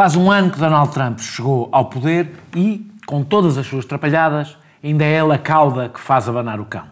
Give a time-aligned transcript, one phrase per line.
[0.00, 4.56] Faz um ano que Donald Trump chegou ao poder e, com todas as suas trapalhadas,
[4.82, 6.86] ainda é ele a cauda que faz abanar o cão.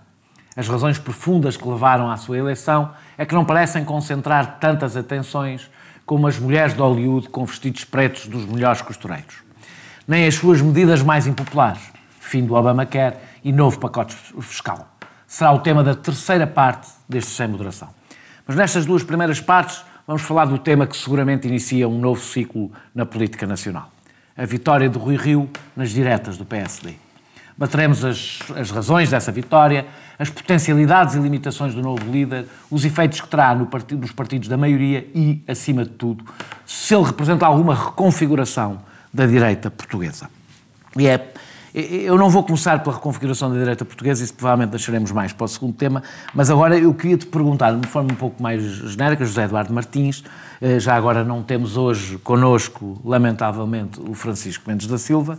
[0.54, 5.70] As razões profundas que levaram à sua eleição é que não parecem concentrar tantas atenções
[6.04, 9.36] como as mulheres de Hollywood com vestidos pretos dos melhores costureiros.
[10.06, 11.80] Nem as suas medidas mais impopulares,
[12.20, 14.86] fim do Obamacare e novo pacote fiscal.
[15.26, 17.88] Será o tema da terceira parte deste Sem Moderação.
[18.46, 22.72] Mas nestas duas primeiras partes vamos falar do tema que seguramente inicia um novo ciclo
[22.94, 23.92] na política nacional.
[24.34, 26.94] A vitória de Rui Rio nas diretas do PSD.
[27.58, 29.86] Bateremos as, as razões dessa vitória,
[30.18, 34.48] as potencialidades e limitações do novo líder, os efeitos que terá no partido, nos partidos
[34.48, 36.24] da maioria e, acima de tudo,
[36.64, 38.78] se ele representa alguma reconfiguração
[39.12, 40.30] da direita portuguesa.
[40.96, 41.32] E é
[41.80, 45.48] eu não vou começar pela reconfiguração da direita portuguesa, isso provavelmente deixaremos mais para o
[45.48, 46.02] segundo tema,
[46.34, 50.24] mas agora eu queria te perguntar, de forma um pouco mais genérica, José Eduardo Martins,
[50.78, 55.38] já agora não temos hoje connosco, lamentavelmente, o Francisco Mendes da Silva,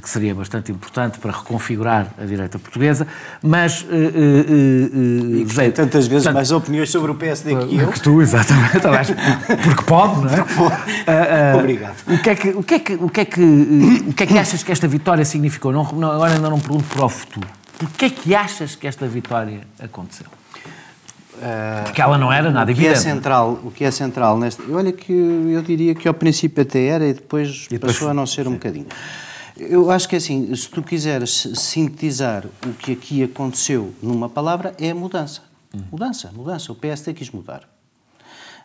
[0.00, 3.06] que seria bastante importante para reconfigurar a direita portuguesa,
[3.42, 3.82] mas...
[3.82, 7.88] Uh, uh, uh, tem tantas vezes portanto, mais opiniões sobre o PSD que eu.
[7.92, 8.80] Que tu, exatamente,
[9.62, 11.54] porque pode, não é?
[11.54, 11.96] Obrigado.
[12.08, 13.40] O que é que, o que, é que, o que, é que,
[14.08, 15.70] o que, é que achas que esta vitória significou?
[15.70, 17.46] Não, não, agora ainda não pergunto para o futuro.
[17.78, 20.26] Porquê é que achas que esta vitória aconteceu?
[21.84, 23.06] Porque ela não era nada o que é evidente.
[23.06, 24.62] É central, o que é central nesta.
[24.70, 28.14] Olha que eu diria que ao princípio até era e depois, e depois passou a
[28.14, 28.50] não ser sim.
[28.50, 28.86] um bocadinho.
[29.56, 34.74] Eu acho que é assim, se tu quiseres sintetizar o que aqui aconteceu numa palavra,
[34.80, 35.42] é mudança.
[35.90, 36.72] Mudança, mudança.
[36.72, 37.73] O PSD quis mudar.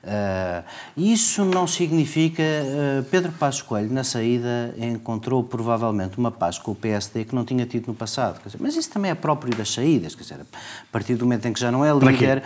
[0.01, 0.63] Uh,
[0.95, 2.41] isso não significa.
[2.41, 7.43] Uh, Pedro Passos Coelho, na saída, encontrou provavelmente uma paz com o PSD que não
[7.43, 8.39] tinha tido no passado.
[8.43, 10.15] Dizer, mas isso também é próprio das saídas.
[10.15, 10.45] Quer dizer, a
[10.91, 12.43] partir do momento em que já não é líder,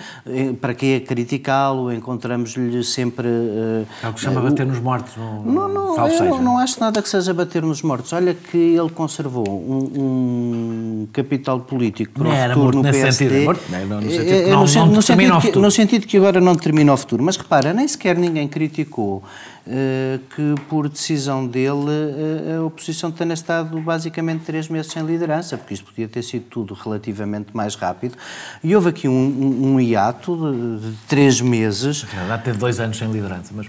[0.59, 1.93] para que é criticá-lo?
[1.93, 3.27] Encontramos-lhe sempre.
[3.27, 5.15] Uh, é o que chama bater nos mortos.
[5.15, 8.13] No, não, não, eu não, não acho nada que seja bater nos mortos.
[8.13, 13.11] Olha que ele conservou um, um capital político para não o futuro no PSD.
[13.11, 16.41] Sentido, morto, não, no sentido que não, no, não, sentido que, no sentido que agora
[16.41, 17.23] não determina o futuro.
[17.23, 19.23] Mas repara, nem sequer ninguém criticou
[19.67, 25.57] uh, que, por decisão dele, uh, a oposição tenha estado basicamente três meses sem liderança,
[25.57, 28.17] porque isto podia ter sido tudo relativamente mais rápido.
[28.63, 32.05] E houve aqui um, um, um hiato de, de, três meses.
[32.27, 33.67] Já teve dois anos sem liderança, mas.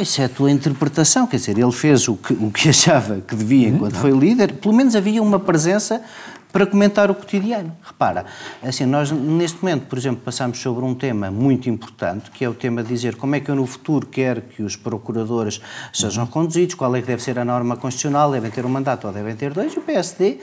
[0.00, 3.34] Isso é a tua interpretação, quer dizer, ele fez o que, o que achava que
[3.34, 6.02] devia enquanto hum, foi líder, pelo menos havia uma presença
[6.52, 7.74] para comentar o cotidiano.
[7.82, 8.26] Repara,
[8.62, 12.54] assim, nós neste momento, por exemplo, passamos sobre um tema muito importante, que é o
[12.54, 15.60] tema de dizer como é que eu no futuro quero que os procuradores
[15.92, 19.12] sejam conduzidos, qual é que deve ser a norma constitucional, devem ter um mandato ou
[19.12, 20.38] devem ter dois, e o PSD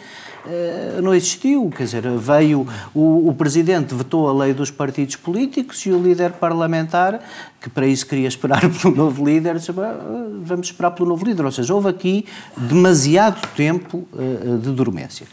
[0.46, 5.86] uh, não existiu, quer dizer, veio, o, o Presidente vetou a lei dos partidos políticos
[5.86, 7.20] e o líder parlamentar,
[7.62, 11.52] que para isso queria esperar pelo novo líder, disse, vamos esperar pelo novo líder, ou
[11.52, 12.26] seja, houve aqui
[12.58, 15.28] demasiado tempo uh, de dormência.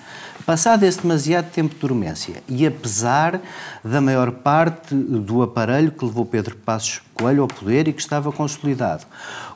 [0.46, 3.40] Passado esse demasiado tempo de dormência e apesar
[3.82, 8.30] da maior parte do aparelho que levou Pedro Passos Coelho ao poder e que estava
[8.30, 9.06] consolidado,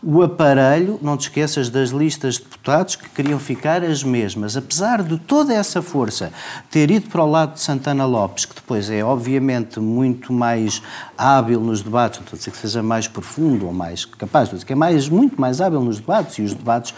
[0.03, 5.05] o aparelho, não te esqueças das listas de deputados que queriam ficar as mesmas, apesar
[5.05, 6.33] de toda essa força
[6.71, 10.83] ter ido para o lado de Santana Lopes, que depois é obviamente muito mais
[11.17, 14.57] hábil nos debates, não estou a dizer que seja mais profundo ou mais capaz, estou
[14.57, 16.95] a dizer que é mais, muito mais hábil nos debates e os debates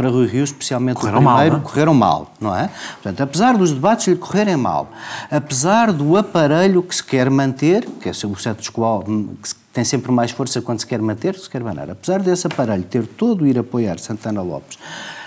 [0.00, 1.62] para Rui Rio, especialmente correram o primeiro, mal, é?
[1.62, 2.70] correram mal, não é?
[2.94, 4.90] Portanto, apesar dos debates lhe correrem mal,
[5.30, 10.10] apesar do aparelho que se quer manter, que é o status quo, que tem sempre
[10.10, 13.58] mais força quando se quer manter, se quer banar, apesar desse aparelho ter todo ir
[13.58, 14.78] apoiar Santana Lopes,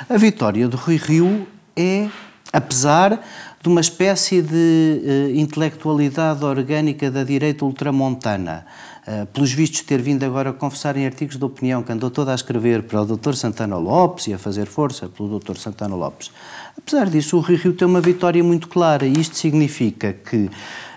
[0.09, 1.47] a vitória de Rui Rio
[1.77, 2.07] é,
[2.51, 3.23] apesar
[3.61, 8.65] de uma espécie de uh, intelectualidade orgânica da direita ultramontana,
[9.07, 12.31] uh, pelos vistos ter vindo agora a confessar em artigos de opinião que andou toda
[12.31, 13.33] a escrever para o Dr.
[13.33, 15.57] Santana Lopes e a fazer força pelo Dr.
[15.57, 16.31] Santana Lopes.
[16.77, 20.49] Apesar disso, o Rio Rio tem uma vitória muito clara e isto significa que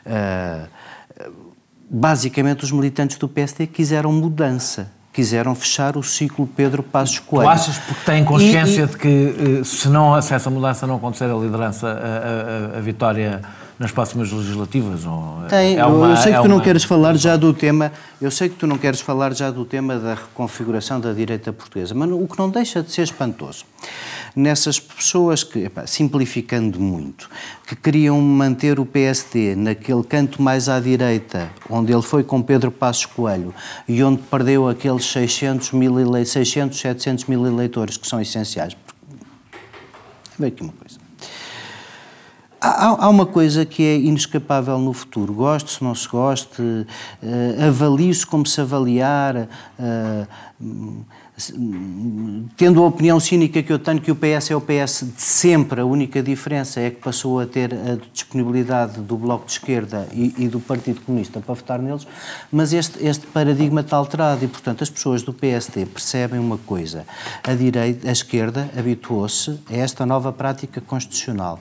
[0.07, 0.69] uh,
[1.89, 7.49] basicamente os militantes do PSD quiseram mudança quiseram fechar o ciclo Pedro Passos Coelho.
[7.49, 8.87] Tu achas porque têm consciência e, e...
[8.87, 12.81] de que eh, se não se essa mudança não acontecer a liderança, a, a, a
[12.83, 13.41] vitória
[13.79, 15.05] nas próximas legislativas?
[15.05, 17.53] Ou eh, Tem, é uma, eu sei que é tu não queres falar já do
[17.53, 21.53] tema, eu sei que tu não queres falar já do tema da reconfiguração da direita
[21.53, 23.65] portuguesa, mas o que não deixa de ser espantoso
[24.37, 27.31] nessas pessoas que, epá, simplificando muito,
[27.67, 32.71] que queriam manter o PSD naquele canto mais à direita, onde ele foi com Pedro
[32.71, 33.55] Passos Coelho
[33.89, 36.27] e onde perdeu aqueles 600, mil ele...
[36.27, 38.77] 600 700 mil eleitores que são essenciais.
[40.39, 40.86] Vê aqui uma coisa.
[42.61, 45.33] Há, há, uma coisa que é inescapável no futuro.
[45.33, 49.37] Goste, se não se goste, uh, avalie-se como se avaliar,
[49.79, 51.07] uh,
[52.57, 55.83] tendo a opinião cínica que eu tenho que o PS é o PS de sempre,
[55.83, 60.35] a única diferença é que passou a ter a disponibilidade do Bloco de Esquerda e,
[60.39, 62.07] e do Partido Comunista para votar neles,
[62.51, 67.05] mas este, este paradigma está alterado e, portanto, as pessoas do PSD percebem uma coisa.
[67.45, 71.61] A direita, a esquerda habituou-se a esta nova prática constitucional.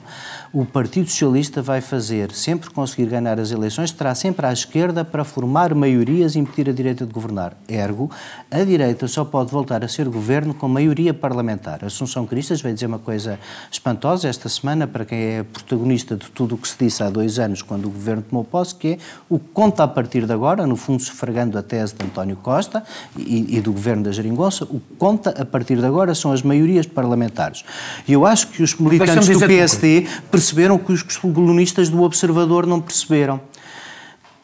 [0.54, 5.22] O Partido Socialista vai fazer, sempre conseguir ganhar as eleições, terá sempre à esquerda para
[5.22, 7.54] formar maiorias e impedir a direita de governar.
[7.68, 8.10] Ergo,
[8.50, 11.84] a direita só pode voltar voltar a ser governo com maioria parlamentar.
[11.84, 13.36] Assunção Cristas veio dizer uma coisa
[13.68, 17.40] espantosa esta semana para quem é protagonista de tudo o que se disse há dois
[17.40, 18.98] anos quando o governo tomou posse, que é
[19.28, 22.84] o que conta a partir de agora, no fundo sufragando a tese de António Costa
[23.16, 26.42] e, e do governo da Geringonça, o que conta a partir de agora são as
[26.42, 27.64] maiorias parlamentares.
[28.06, 32.80] E eu acho que os militantes do PSD perceberam que os colunistas do Observador não
[32.80, 33.40] perceberam.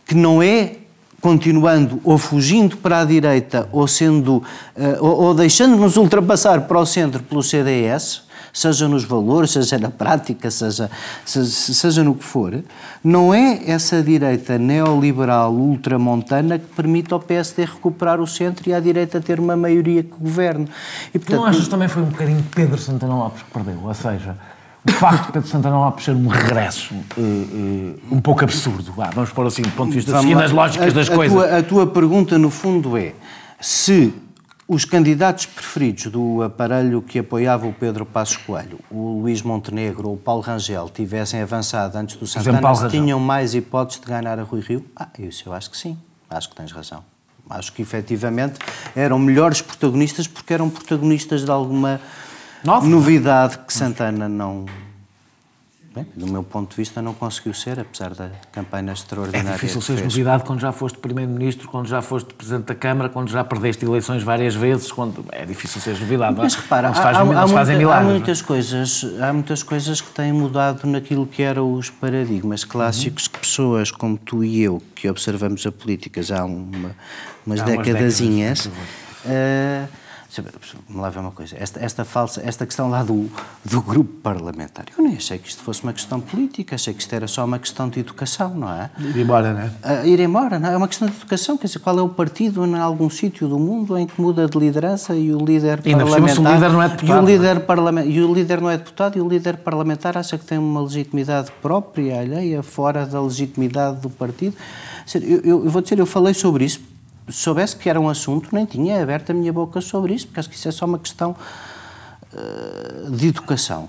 [0.05, 0.79] Que não é
[1.23, 4.43] continuando ou fugindo para a direita ou sendo uh,
[5.01, 10.51] ou, ou deixando-nos ultrapassar para o centro pelo CDS, seja nos valores, seja na prática,
[10.51, 10.91] seja,
[11.25, 12.63] seja, seja no que for,
[13.03, 18.81] não é essa direita neoliberal ultramontana que permite ao PSD recuperar o centro e à
[18.81, 20.69] direita ter uma maioria que governe.
[21.15, 23.79] E, portanto, não achas que também foi um bocadinho Pedro Santana Lopes que perdeu?
[23.83, 24.37] Ou seja,
[24.87, 29.11] o facto de Pedro Santana Lopes ser um regresso uh, uh, um pouco absurdo, vá,
[29.11, 31.37] vamos pôr assim, do ponto de vista, seguindo as lógicas a, das a coisas.
[31.37, 33.15] Tua, a tua pergunta, no fundo, é
[33.61, 34.13] se
[34.67, 40.15] os candidatos preferidos do aparelho que apoiava o Pedro Passos Coelho, o Luís Montenegro ou
[40.15, 44.43] o Paulo Rangel, tivessem avançado antes do Santana, se tinham mais hipóteses de ganhar a
[44.43, 44.85] Rui Rio?
[44.97, 45.97] Ah, isso eu acho que sim.
[46.31, 47.05] Acho que tens razão.
[47.51, 48.55] Acho que, efetivamente,
[48.97, 52.01] eram melhores protagonistas porque eram protagonistas de alguma
[52.65, 52.89] Nove?
[52.89, 54.67] Novidade que Santana não.
[55.95, 59.51] Bem, do meu ponto de vista, não conseguiu ser, apesar da campanha extraordinária.
[59.51, 63.29] É difícil ser novidade quando já foste Primeiro-Ministro, quando já foste Presidente da Câmara, quando
[63.29, 64.91] já perdeste eleições várias vezes.
[64.91, 65.23] Quando...
[65.31, 66.37] É difícil ser novidade.
[66.39, 68.05] Mas repara, há, faz, há, há, muita, milagres, há, é?
[68.05, 73.33] muitas coisas, há muitas coisas que têm mudado naquilo que eram os paradigmas clássicos uhum.
[73.33, 76.97] que pessoas como tu e eu, que observamos a política já há uma,
[77.47, 78.65] umas há décadazinhas.
[78.65, 80.02] Umas
[80.41, 81.57] me ver uma coisa.
[81.59, 83.29] Esta, esta, falsa, esta questão lá do,
[83.65, 87.15] do grupo parlamentar, eu nem achei que isto fosse uma questão política, achei que isto
[87.15, 88.91] era só uma questão de educação, não é?
[88.99, 90.03] Ir embora, não é?
[90.03, 90.73] Uh, ir embora, não é?
[90.73, 93.59] É uma questão de educação, quer dizer, qual é o partido em algum sítio do
[93.59, 96.53] mundo em que muda de liderança e o líder e parlamentar...
[96.53, 97.19] o líder não é deputado.
[97.19, 100.39] E o líder, parlament, e o líder não é deputado e o líder parlamentar acha
[100.39, 104.57] que tem uma legitimidade própria, alheia, fora da legitimidade do partido.
[105.15, 106.92] Eu, eu, eu vou dizer, eu falei sobre isso
[107.29, 110.49] soubesse que era um assunto, nem tinha aberto a minha boca sobre isso, porque acho
[110.49, 111.37] que isso é só uma questão
[112.33, 113.89] uh, de educação.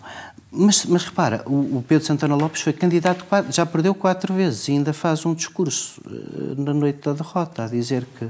[0.51, 4.93] Mas, mas repara, o, Pedro Santana Lopes foi candidato, já perdeu quatro vezes e ainda
[4.93, 8.27] faz um discurso uh, na noite da derrota a dizer que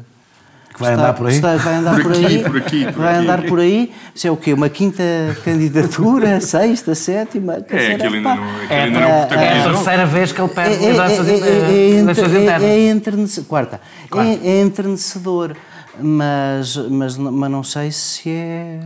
[0.73, 1.35] que vai está, andar por aí?
[1.35, 2.43] Está, vai andar por, aqui, aí.
[2.43, 3.23] Por aqui, por vai aqui.
[3.23, 3.93] andar por aí.
[4.15, 4.53] Isso é o quê?
[4.53, 5.03] Uma quinta
[5.45, 6.39] candidatura?
[6.41, 7.63] sexta, sétima?
[7.69, 9.11] É, aquilo ainda não, é, ainda não é,
[9.45, 12.63] é a terceira vez que ele perde é, mudanças, é, é, é, internas.
[12.63, 13.47] É, enternecedor.
[13.47, 13.81] Quarta.
[14.15, 15.55] É, é entrenecedor.
[15.99, 18.79] Mas, mas, mas não sei se é.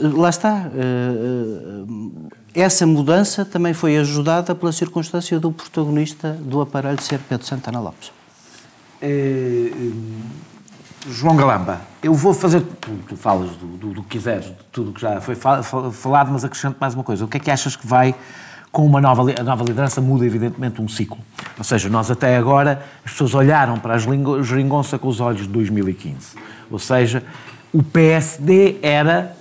[0.00, 0.70] Lá está.
[2.54, 8.12] Essa mudança também foi ajudada pela circunstância do protagonista do aparelho ser Pedro Santana Lopes.
[9.02, 9.70] É,
[11.08, 12.60] João Galamba, eu vou fazer.
[12.80, 16.44] Tu, tu falas do, do, do, que quiseres, de tudo que já foi falado, mas
[16.44, 17.24] acrescento mais uma coisa.
[17.24, 18.14] O que é que achas que vai
[18.72, 21.18] com uma nova, a nova liderança muda evidentemente um ciclo.
[21.56, 23.98] Ou seja, nós até agora as pessoas olharam para a
[24.42, 26.36] geringonça com os olhos de 2015.
[26.70, 27.22] Ou seja,
[27.72, 29.36] o PSD era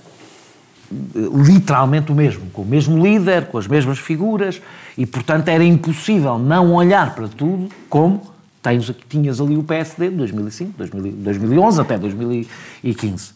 [0.91, 0.95] eh,
[1.33, 4.61] literalmente o mesmo, com o mesmo líder, com as mesmas figuras
[4.95, 8.34] e, portanto, era impossível não olhar para tudo como
[8.65, 10.73] tens, tinhas ali o PSD de 2005,
[11.17, 13.33] 2011 até 2015.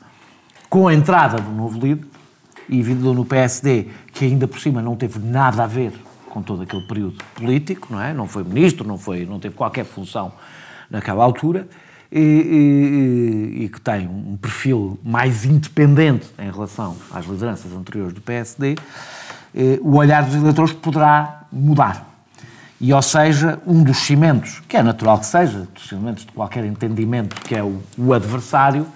[0.67, 2.03] Com a entrada do novo líder
[2.67, 5.93] e vindo no PSD, que ainda por cima não teve nada a ver
[6.29, 8.11] com todo aquele período político, não é?
[8.11, 10.31] Não foi ministro, não, foi, não teve qualquer função
[10.89, 11.67] naquela altura,
[12.11, 18.21] e, e, e, que tem um perfil mais independente em relação às lideranças anteriores do
[18.21, 18.75] PSD,
[19.53, 22.08] eh, o olhar dos eleitores poderá mudar.
[22.81, 26.63] E, ou seja, um dos cimentos, que é natural que seja, dos cimentos de qualquer
[26.63, 28.87] entendimento que é o, o adversário,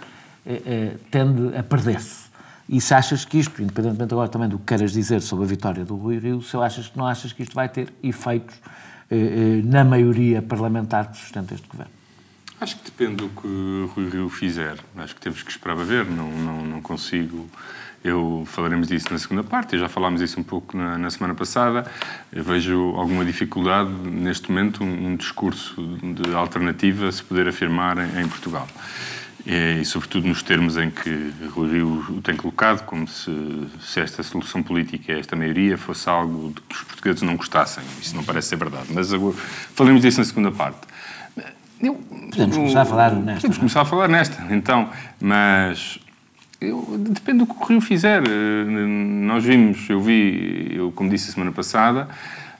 [0.45, 2.23] eh, eh, tende a perder-se.
[2.67, 5.83] E se achas que isto, independentemente agora também do que queiras dizer sobre a vitória
[5.83, 8.55] do Rui Rio, se achas que não achas que isto vai ter efeitos
[9.11, 11.91] eh, eh, na maioria parlamentar que sustenta este governo?
[12.61, 14.77] Acho que depende do que o Rui Rio fizer.
[14.95, 16.05] Acho que temos que esperar a ver.
[16.05, 17.49] Não, não, não consigo
[18.03, 21.89] eu falaremos disso na segunda parte, já falámos isso um pouco na, na semana passada.
[22.31, 28.21] Eu vejo alguma dificuldade, neste momento, um, um discurso de alternativa se poder afirmar em,
[28.21, 28.67] em Portugal.
[29.45, 33.31] e, e, sobretudo nos termos em que Rui Rio o tem colocado, como se,
[33.79, 37.85] se esta solução política, esta maioria, fosse algo de que os portugueses não gostassem.
[38.01, 38.87] Isso não parece ser verdade.
[38.89, 39.35] Mas agora,
[39.75, 40.79] falemos disso na segunda parte.
[41.81, 43.35] Eu, podemos começar a falar nesta.
[43.35, 43.59] Podemos é?
[43.59, 44.89] começar a falar nesta, então,
[45.21, 45.99] mas
[46.63, 48.21] eu, depende do que o Rio fizer.
[48.67, 52.07] Nós vimos, eu vi, eu, como disse a semana passada,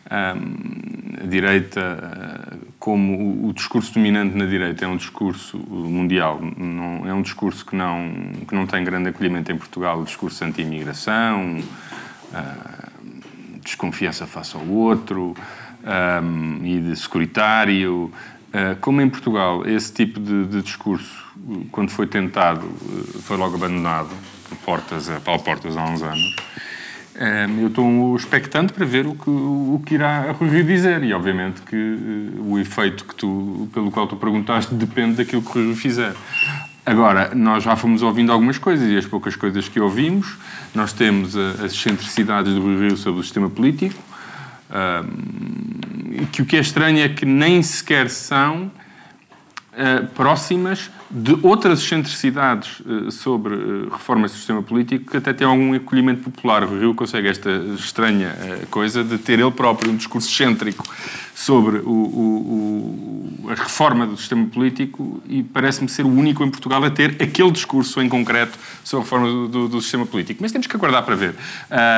[0.10, 7.22] a direita, como o discurso dominante na direita é um discurso mundial, não, é um
[7.22, 8.12] discurso que não,
[8.48, 11.64] que não tem grande acolhimento em Portugal, o discurso anti-imigração,
[13.64, 15.34] desconfiança face ao outro
[16.64, 18.12] e de securitário.
[18.82, 21.23] como em Portugal esse tipo de, de discurso,
[21.72, 22.68] quando foi tentado,
[23.24, 24.10] foi logo abandonado,
[24.50, 26.36] por portas, Paulo Portas há uns anos,
[27.60, 31.04] eu estou expectante para ver o que, o que irá Rui Rio dizer.
[31.04, 35.60] E, obviamente, que uh, o efeito que tu, pelo qual tu perguntaste depende daquilo que
[35.60, 36.14] o Rui fizer.
[36.86, 40.36] Agora, nós já fomos ouvindo algumas coisas e as poucas coisas que ouvimos,
[40.74, 44.02] nós temos a, as excentricidades do Rui Rio sobre o sistema político,
[44.70, 48.72] uh, que o que é estranho é que nem sequer são
[49.74, 55.46] uh, próximas de outras excentricidades uh, sobre uh, reformas do sistema político que até tem
[55.46, 56.64] algum acolhimento popular.
[56.64, 58.36] O Rio consegue esta estranha
[58.70, 60.84] coisa de ter ele próprio um discurso excêntrico
[61.36, 66.50] sobre o, o, o, a reforma do sistema político e parece-me ser o único em
[66.50, 70.40] Portugal a ter aquele discurso em concreto sobre a reforma do, do, do sistema político.
[70.42, 71.36] Mas temos que aguardar para ver.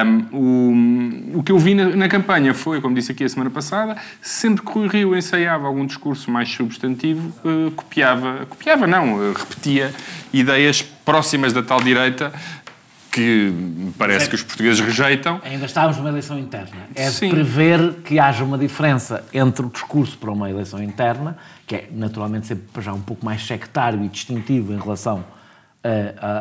[0.06, 3.96] Um, o, que eu vi na, na, campanha foi, como disse aqui a semana passada,
[4.22, 7.34] sempre que o Rio ensaiava algum discurso mais substantivo,
[7.72, 9.94] copiava, copiava não, uh, repetia
[10.34, 12.32] ideias próximas da tal direita
[13.12, 13.54] que
[13.98, 15.40] parece é, que os portugueses rejeitam.
[15.46, 16.90] Ainda estávamos numa eleição interna.
[16.94, 17.30] É Sim.
[17.30, 21.88] de prever que haja uma diferença entre o discurso para uma eleição interna, que é
[21.94, 25.24] naturalmente sempre já um pouco mais sectário e distintivo em relação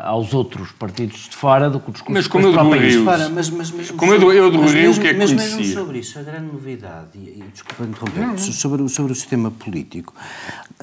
[0.05, 3.51] aos outros partidos de fora do que o discurso mas como eu do Rio, mas,
[3.51, 6.23] mas mesmo como sobre, eu do Rio, o que é Mas mesmo sobre isso, a
[6.23, 10.15] grande novidade, e, e desculpa interromper, sobre, sobre o sistema político,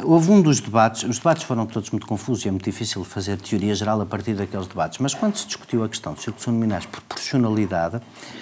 [0.04, 3.38] houve um dos debates, os debates foram todos muito confusos e é muito difícil fazer
[3.38, 6.86] teoria geral a partir daqueles debates, mas quando se discutiu a questão de circulação nominais
[6.86, 8.02] por proporcionalidade...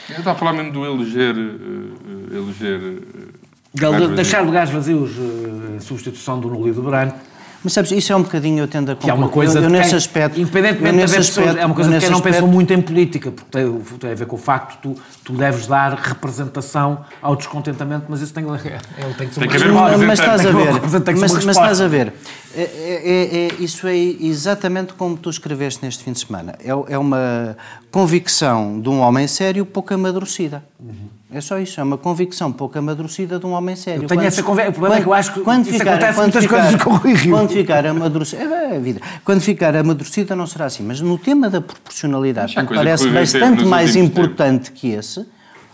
[0.10, 1.36] Eu estava a falar mesmo do eleger...
[1.36, 7.18] Uh, eleger uh, deixar lugares vazios uh, em substituição do nulo e do branco,
[7.64, 9.70] mas sabes, isso é um bocadinho, eu tendo a Que é uma coisa eu, eu
[9.70, 10.40] nesse aspecto.
[10.40, 12.82] Independentemente nesse de pessoas, aspecto, é uma coisa que quem não aspecto, pensam muito em
[12.82, 17.06] política, porque tem, tem, a ver com o facto de tu, tu deves dar representação
[17.22, 18.50] ao descontentamento, mas isso tem, é,
[19.16, 21.88] tem que ser tem que haver uma Mas estás a ver, mas, mas estás a
[21.88, 22.14] ver,
[22.56, 26.56] é, é, é, isso é exatamente como tu escreveste neste fim de semana.
[26.64, 27.56] É, é uma
[27.92, 30.64] convicção de um homem sério pouco amadurecida.
[30.80, 31.20] Uhum.
[31.32, 34.04] É só isso, é uma convicção pouco amadurecida de um homem sério.
[34.04, 35.78] Eu tenho quando, essa convicção, o problema quando, é que eu acho que quando isso
[35.78, 37.32] ficar, acontece quando muitas ficar, coisas com o Rui Rio.
[37.32, 39.00] Quando ficar amadurecida, é, é vida.
[39.24, 44.72] Quando ficar amadurecida não será assim, mas no tema da proporcionalidade, parece bastante mais importante
[44.72, 44.82] tempos.
[44.82, 45.19] que esse,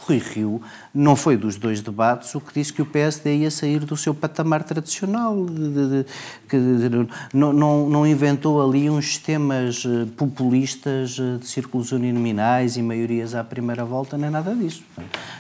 [0.08, 0.62] Rui Rio
[0.94, 4.14] não foi dos dois debates o que disse que o PSD ia sair do seu
[4.14, 6.06] patamar tradicional, de,
[7.34, 13.34] não, não, não, inventou ali uns sistemas eh, populistas eh, de círculos uninominais e maiorias
[13.34, 14.84] à primeira volta, nem nada disso.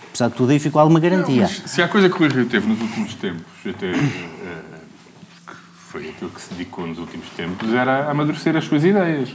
[0.07, 1.43] Apesar de tudo, aí ficou alguma garantia.
[1.43, 5.55] Não, se há coisa que o Rui Rio teve nos últimos tempos, até, uh,
[5.89, 9.29] foi aquilo que se dedicou nos últimos tempos, era amadurecer as suas ideias.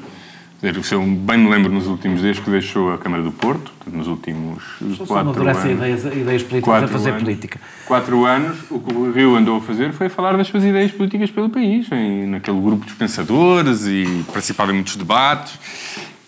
[0.83, 4.07] Se eu bem me lembro nos últimos dias que deixou a Câmara do Porto, nos
[4.07, 4.63] últimos
[5.09, 5.65] quatro anos.
[5.65, 7.61] ideias, ideias políticas a fazer anos, política.
[7.87, 11.31] Quatro anos, o que o Rio andou a fazer foi falar das suas ideias políticas
[11.31, 15.59] pelo país, em, naquele grupo de pensadores e participava em muitos debates.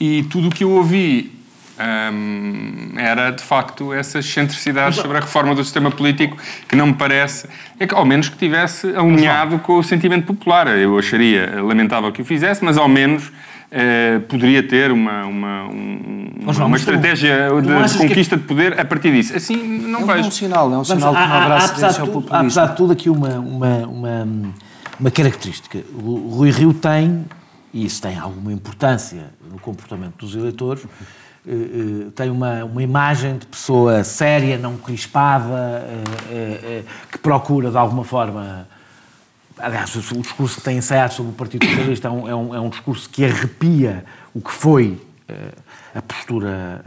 [0.00, 1.30] E tudo o que eu ouvi
[1.78, 6.94] um, era de facto essas excentricidades sobre a reforma do sistema político que não me
[6.94, 7.46] parece,
[7.78, 10.68] é que, ao menos que tivesse alinhado com o sentimento popular.
[10.68, 13.30] Eu acharia lamentável que o fizesse, mas ao menos
[13.72, 18.42] Uh, poderia ter uma, uma, um, uma, uma estratégia de conquista que...
[18.42, 19.34] de poder a partir disso.
[19.34, 20.24] Assim, não é vejo.
[20.24, 22.36] É um sinal, é um sinal que não haverá cedência ao populismo.
[22.36, 24.28] Apesar de tudo, aqui uma, uma, uma,
[25.00, 25.78] uma característica.
[25.94, 27.24] O Rui Rio tem,
[27.72, 30.84] e isso tem alguma importância no comportamento dos eleitores,
[31.48, 35.82] eh, eh, tem uma, uma imagem de pessoa séria, não crispada,
[36.30, 38.68] eh, que procura de alguma forma.
[39.58, 42.60] Aliás, o discurso que tem ensaiado sobre o Partido Socialista é um, é um, é
[42.60, 44.04] um discurso que arrepia
[44.34, 45.00] o que foi
[45.94, 46.84] a postura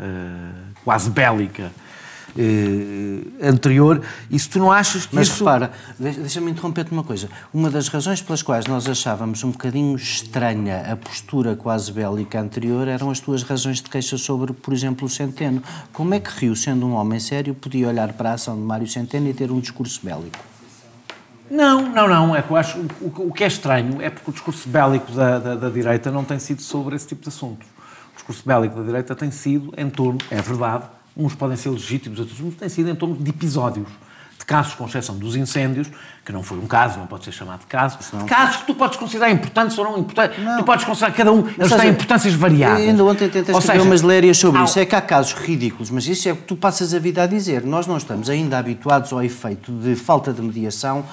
[0.83, 1.71] quase bélica
[2.37, 5.39] eh, anterior, e se tu não achas que Mas isso...
[5.39, 7.29] repara, deixa-me interromper-te uma coisa.
[7.53, 12.89] Uma das razões pelas quais nós achávamos um bocadinho estranha a postura quase bélica anterior
[12.89, 15.63] eram as tuas razões de queixa sobre, por exemplo, o Centeno.
[15.93, 18.87] Como é que Rio, sendo um homem sério, podia olhar para a ação de Mário
[18.87, 20.54] Centeno e ter um discurso bélico?
[21.49, 22.35] Não, não, não.
[22.35, 25.39] É que eu acho o, o que é estranho é porque o discurso bélico da,
[25.39, 27.67] da, da, direita não tem sido sobre esse tipo de assuntos.
[28.11, 30.85] O discurso bélico da direita tem sido em torno, é verdade,
[31.15, 33.87] uns podem ser legítimos, outros não, tem sido em torno de episódios
[34.37, 35.89] de casos, com exceção dos incêndios,
[36.25, 38.73] que não foi um caso, não pode ser chamado de caso, de casos que tu
[38.73, 40.57] podes considerar importantes ou não importantes, não.
[40.57, 42.89] tu podes considerar cada um, eles têm importâncias variáveis.
[42.89, 46.27] Ainda ontem tentei escrever umas lérias sobre isso, é que há casos ridículos, mas isso
[46.27, 47.63] é o que tu passas a vida a dizer.
[47.63, 51.05] Nós não estamos ainda habituados ao efeito de falta de mediação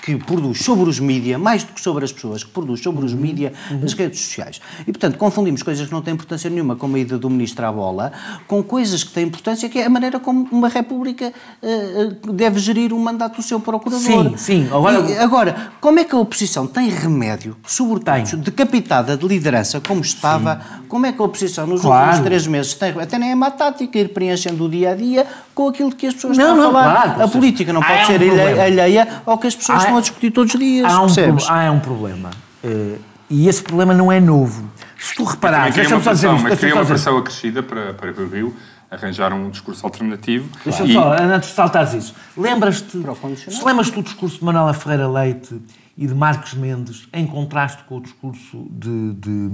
[0.00, 3.12] que produz sobre os mídia, mais do que sobre as pessoas, que produz sobre os
[3.12, 3.82] mídia uhum.
[3.84, 4.60] as redes sociais.
[4.82, 7.72] E, portanto, confundimos coisas que não têm importância nenhuma, como a ida do ministro à
[7.72, 8.12] bola,
[8.46, 12.92] com coisas que têm importância, que é a maneira como uma república uh, deve gerir
[12.92, 14.00] o mandato do seu procurador.
[14.00, 14.59] Sim, sim.
[14.66, 20.00] Agora, e, agora como é que a oposição tem remédio, sobretudo decapitada de liderança, como
[20.00, 20.82] estava, sim.
[20.88, 22.06] como é que a oposição nos claro.
[22.06, 25.26] últimos três meses tem, até nem é má tática, ir preenchendo o dia a dia
[25.54, 27.02] com aquilo que as pessoas não, estão não, a falar.
[27.02, 30.30] Claro, a política não pode ser um alheia ao que as pessoas estão a discutir
[30.30, 30.90] todos os dias.
[30.90, 31.08] Há um,
[31.48, 32.30] há um problema.
[32.64, 32.98] Uh,
[33.28, 34.68] e esse problema não é novo.
[34.98, 38.54] Se tu reparares, deixa-me Mas uma pressão acrescida para, para o Rio
[38.90, 40.48] arranjar um discurso alternativo.
[40.64, 40.94] Deixa-me e...
[40.94, 42.98] só, antes de saltares isso, lembras-te,
[43.36, 45.60] se lembras-te do discurso de Manuela Ferreira Leite
[45.96, 49.50] e de Marcos Mendes em contraste com o discurso de, de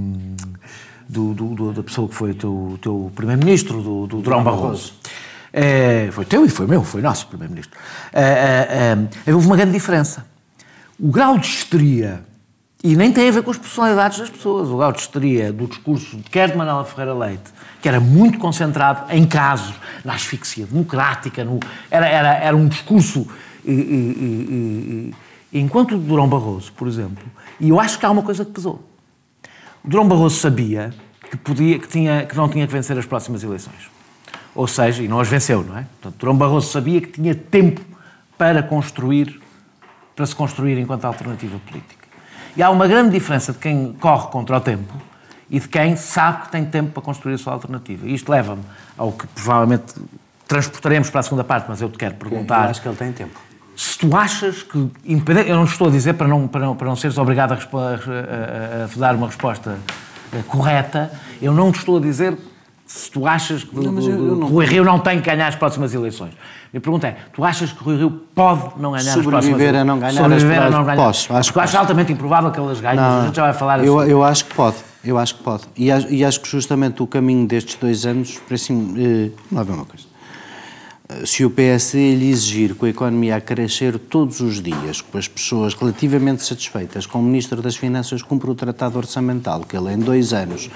[1.08, 4.94] do, do, do, da pessoa que foi o teu, teu primeiro-ministro, do, do Durão Barroso.
[5.52, 7.78] É, foi teu e foi meu, foi nosso primeiro-ministro.
[8.12, 10.26] É, é, houve uma grande diferença.
[10.98, 12.24] O grau de histeria,
[12.86, 15.66] e nem tem a ver com as personalidades das pessoas, o grau de histeria do
[15.66, 17.50] discurso, quer de Manuela Ferreira Leite,
[17.82, 19.74] que era muito concentrado em casos,
[20.04, 21.58] na asfixia democrática, no,
[21.90, 23.26] era, era, era um discurso.
[25.52, 27.24] Enquanto o Durão Barroso, por exemplo,
[27.58, 28.80] e eu acho que há uma coisa que pesou.
[29.82, 30.94] O Durão Barroso sabia
[31.28, 33.90] que, podia, que, tinha, que não tinha que vencer as próximas eleições.
[34.54, 35.86] Ou seja, e não as venceu, não é?
[36.00, 37.80] Portanto, Durão Barroso sabia que tinha tempo
[38.38, 39.40] para construir
[40.16, 41.95] para se construir enquanto alternativa política.
[42.56, 44.94] E há uma grande diferença de quem corre contra o tempo
[45.50, 48.06] e de quem sabe que tem tempo para construir a sua alternativa.
[48.06, 48.62] E isto leva-me
[48.96, 49.94] ao que provavelmente
[50.48, 52.64] transportaremos para a segunda parte, mas eu te quero perguntar.
[52.64, 53.38] Eu acho que ele tem tempo.
[53.76, 54.90] Se tu achas que,
[55.46, 57.58] eu não estou a dizer para não, para não, para não seres obrigado a, a,
[57.58, 59.78] a, a dar uma resposta
[60.32, 62.38] eh, correta, eu não te estou a dizer
[62.86, 66.32] se tu achas que não, o Rui Rio não tem que ganhar as próximas eleições.
[66.72, 69.80] Minha pergunta é, tu achas que o Rui Rio pode não ganhar as próximas eleições?
[69.80, 70.96] A não ganhar Sobreviver a não ganhar?
[70.96, 71.34] Posso.
[71.34, 73.98] Acho Porque acho altamente improvável que elas ganhem, não, a gente já vai falar eu,
[73.98, 74.10] assim.
[74.10, 74.76] Eu acho que pode.
[75.04, 75.64] Eu acho que pode.
[75.76, 79.64] E acho, e acho que justamente o caminho destes dois anos, para assim, eh, lá
[79.64, 80.04] ver uma coisa.
[81.08, 85.18] Eh, se o PSD lhe exigir com a economia a crescer todos os dias, com
[85.18, 89.92] as pessoas relativamente satisfeitas, com o Ministro das Finanças cumpre o tratado orçamental, que ele
[89.92, 90.70] em dois anos uh,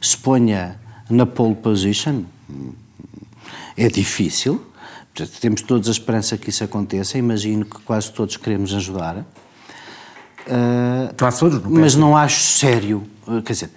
[0.00, 2.24] se ponha na pole position,
[3.76, 4.64] é difícil.
[5.40, 7.18] Temos todos a esperança que isso aconteça.
[7.18, 9.16] Imagino que quase todos queremos ajudar.
[10.46, 13.02] Uh, todos, não mas não acho sério.
[13.44, 13.70] Quer dizer,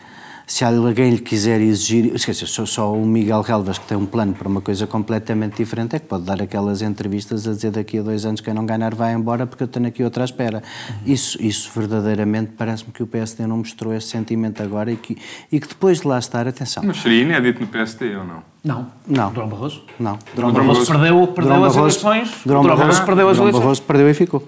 [0.52, 2.14] se alguém lhe quiser exigir.
[2.14, 5.96] Esqueça, só, só o Miguel Relvas, que tem um plano para uma coisa completamente diferente,
[5.96, 8.94] é que pode dar aquelas entrevistas a dizer daqui a dois anos quem não ganhar
[8.94, 10.62] vai embora porque eu tenho aqui outra à espera.
[10.90, 10.96] Uhum.
[11.14, 15.18] Isso, isso verdadeiramente parece-me que o PSD não mostrou esse sentimento agora e que,
[15.50, 16.84] e que depois de lá estar, atenção.
[16.86, 18.44] Mas seria inédito no PSD ou não?
[18.62, 18.88] Não.
[19.08, 19.32] Não.
[19.32, 19.84] Durão Barroso?
[19.98, 20.20] Não.
[20.36, 22.32] Durão Barroso, perdeu, perdeu as eleições.
[22.46, 23.62] Durão Barroso, perdeu as eleições.
[23.62, 24.46] Barroso perdeu e ficou.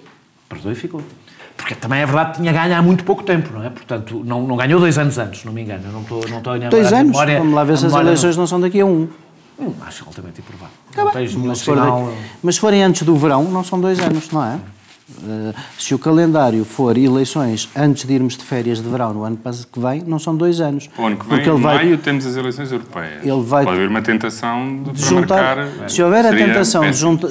[0.49, 1.01] Perdeu e ficou.
[1.55, 3.69] Porque também é verdade que tinha ganho há muito pouco tempo, não é?
[3.69, 5.83] Portanto, não, não ganhou dois anos antes, não me engano.
[5.85, 7.11] Eu não estou, não estou a Dois anos?
[7.11, 8.43] Memória, Vamos lá ver se as eleições não...
[8.43, 9.07] não são daqui a um.
[9.59, 10.73] Hum, acho altamente improvável.
[10.93, 11.37] Tá mas, se
[12.41, 14.59] mas se forem antes do verão, não são dois anos, não é?
[15.09, 19.37] Uh, se o calendário for eleições antes de irmos de férias de verão no ano
[19.71, 20.89] que vem, não são dois anos.
[20.97, 23.21] O ano que vem, em vai, maio, temos as eleições europeias.
[23.21, 25.57] Ele vai, Pode haver uma tentação de, de juntar.
[25.57, 27.27] Marcar, se houver a tentação de juntar.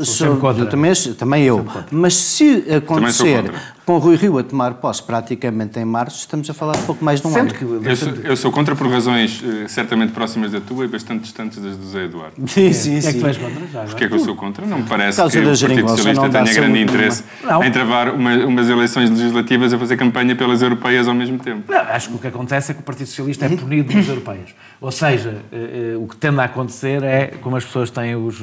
[0.70, 1.66] Também, também eu.
[1.90, 3.50] Mas se acontecer
[3.84, 7.04] com o Rui Rio a tomar posse praticamente em março, estamos a falar de pouco
[7.04, 7.50] mais de um ano.
[7.84, 11.60] Eu sou, eu sou, contra por razões uh, certamente próximas da tua e bastante distantes
[11.60, 12.34] das do Zé Eduardo.
[12.46, 13.08] Sim, sim, sim.
[13.08, 13.80] É que tu és contra já?
[13.82, 14.64] Porquê é que eu sou contra?
[14.66, 17.24] Não me parece que o Partido Socialista tenha grande interesse
[17.66, 21.70] em travar uma, umas eleições legislativas a fazer campanha pelas europeias ao mesmo tempo.
[21.70, 24.54] Não, acho que o que acontece é que o Partido Socialista é punido nas europeias.
[24.80, 28.38] Ou seja, uh, uh, o que tende a acontecer é, como as pessoas têm os...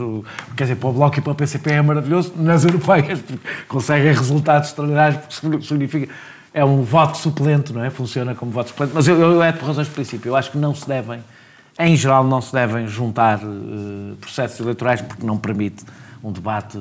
[0.55, 3.19] Quer dizer, para o Bloco e para o PCP é maravilhoso, nas europeias
[3.67, 5.19] conseguem resultados extraordinários
[5.61, 6.11] significa.
[6.53, 7.89] É um voto suplente, não é?
[7.89, 8.91] Funciona como voto suplente.
[8.93, 10.29] Mas eu, eu é por razões de princípio.
[10.29, 11.19] Eu acho que não se devem,
[11.77, 15.85] em geral, não se devem juntar uh, processos eleitorais porque não permite
[16.23, 16.77] um debate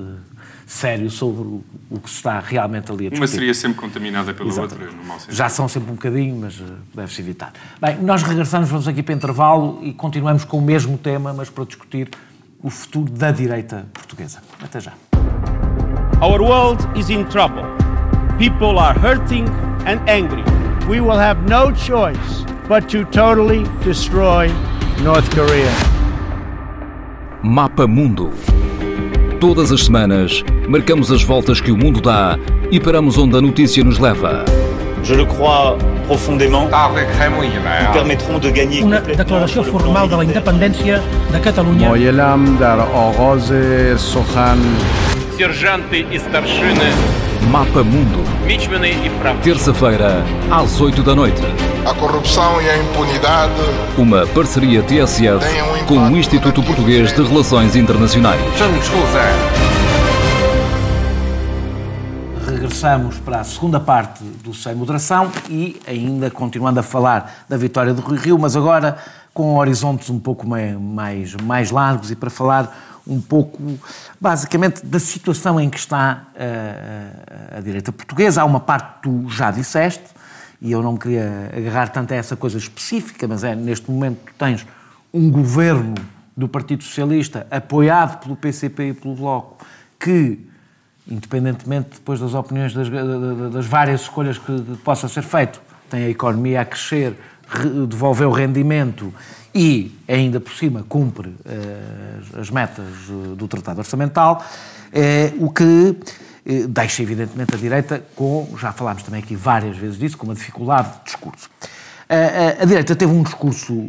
[0.68, 3.18] sério sobre o, que se está realmente ali a discutir.
[3.18, 4.84] Uma seria sempre contaminada pela Exatamente.
[4.84, 5.34] outra, no mau sentido.
[5.34, 7.54] Já são sempre um bocadinho, mas uh, deve-se evitar.
[7.80, 11.64] Bem, nós regressamos, vamos aqui para intervalo e continuamos com o mesmo tema, mas para
[11.64, 12.10] discutir
[12.62, 14.42] o futuro da direita portuguesa.
[14.62, 14.92] Até já.
[16.20, 17.64] Our world is in trouble.
[18.36, 19.46] People are hurting
[19.86, 20.44] and angry.
[20.86, 24.48] We will have no choice but to totally destroy
[25.02, 25.72] North Korea.
[27.42, 28.32] Mapa Mundo.
[29.40, 32.36] Todas as semanas, marcamos as voltas que o mundo dá
[32.72, 34.44] e paramos onde a notícia nos leva.
[35.04, 35.76] Je le crois
[36.08, 36.64] profondément.
[36.64, 41.88] Nous permettront de gagner Una declaració formal de la independència de Catalunya.
[41.88, 44.58] Moyelam dar ogoze sohan.
[45.38, 48.22] Сержанты и старшины Mapa Mundo.
[49.42, 51.40] Terça-feira, às 8 da noite.
[51.86, 53.54] A corrupção e a impunidade.
[53.96, 58.40] Uma parceria TSF um com o Instituto Português de Relações Internacionais.
[62.46, 67.94] Regressamos para a segunda parte do Sem Moderação e ainda continuando a falar da vitória
[67.94, 68.98] do Rio Rio, mas agora
[69.32, 73.58] com horizontes um pouco mais, mais largos e para falar um pouco,
[74.20, 78.42] basicamente, da situação em que está eh, a, direita portuguesa.
[78.42, 80.04] Há uma parte que tu já disseste,
[80.60, 84.18] e eu não me queria agarrar tanto a essa coisa específica, mas é neste momento
[84.26, 84.66] tu tens
[85.12, 85.94] um governo
[86.36, 89.64] do Partido Socialista apoiado pelo PCP e pelo Bloco
[89.98, 90.46] que
[91.10, 92.88] independentemente depois das opiniões das,
[93.52, 94.52] das várias escolhas que
[94.84, 97.18] possa ser feito, tem a economia a crescer,
[97.48, 99.12] re- devolveu rendimento
[99.60, 104.44] e, ainda por cima, cumpre eh, as- as metas eh, do Tratado Orçamental,
[104.92, 105.96] eh, o que
[106.68, 110.88] deixa, evidentemente, a direita com, já falámos também aqui várias vezes disso, com uma dificuldade
[110.98, 111.50] de discurso.
[112.08, 113.88] A- direita teve um discurso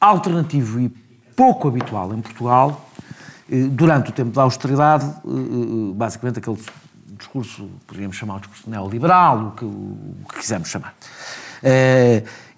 [0.00, 0.88] alternativo e
[1.36, 2.88] pouco habitual em Portugal,
[3.72, 5.06] durante o tempo da austeridade,
[5.94, 6.58] basicamente aquele
[7.18, 10.94] discurso, poderíamos chamar o discurso neoliberal, o que, o que quisermos chamar.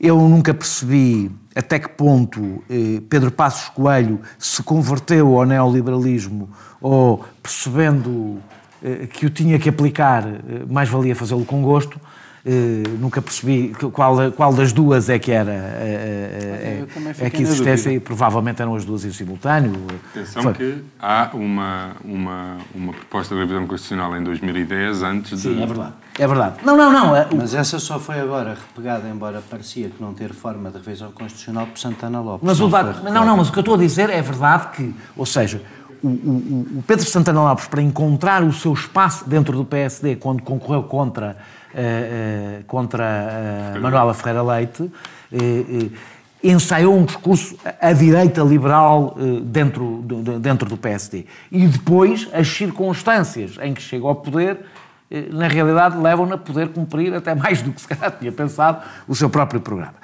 [0.00, 7.24] Eu nunca percebi até que ponto eh, Pedro Passos Coelho se converteu ao neoliberalismo ou,
[7.42, 8.38] percebendo
[8.82, 12.00] eh, que o tinha que aplicar, eh, mais valia fazê-lo com gosto.
[12.46, 17.90] Eh, nunca percebi qual, qual das duas é que era eh, eh, é que dúvida.
[17.90, 19.72] e provavelmente eram as duas em simultâneo.
[20.10, 20.52] Atenção Foi.
[20.52, 25.54] que há uma, uma, uma proposta de revisão constitucional em 2010 antes de...
[25.54, 25.94] Sim, é verdade.
[26.18, 26.56] É verdade.
[26.64, 27.16] Não, não, não.
[27.16, 30.78] é- o- Mas essa só foi agora repegada, embora parecia que não ter forma de
[30.78, 32.46] revisão constitucional por Santana Lopes.
[32.46, 34.68] Mas o Não debate, não, não, mas o que eu estou a dizer é verdade
[34.76, 35.60] que, ou seja,
[36.02, 40.42] o, o- o Pedro Santana Lopes, para encontrar o seu espaço dentro do PSD, quando
[40.42, 41.36] concorreu contra,
[41.74, 43.04] eh, eh, contra
[43.74, 44.88] eh, Manuela Ferreira Leite,
[46.42, 51.26] ensaiou um discurso à direita liberal dentro, do, dentro do PSD.
[51.50, 54.60] E depois, as circunstâncias em que chega ao poder
[55.30, 59.14] na realidade, levam-no a poder cumprir, até mais do que se calhar tinha pensado, o
[59.14, 59.94] seu próprio programa.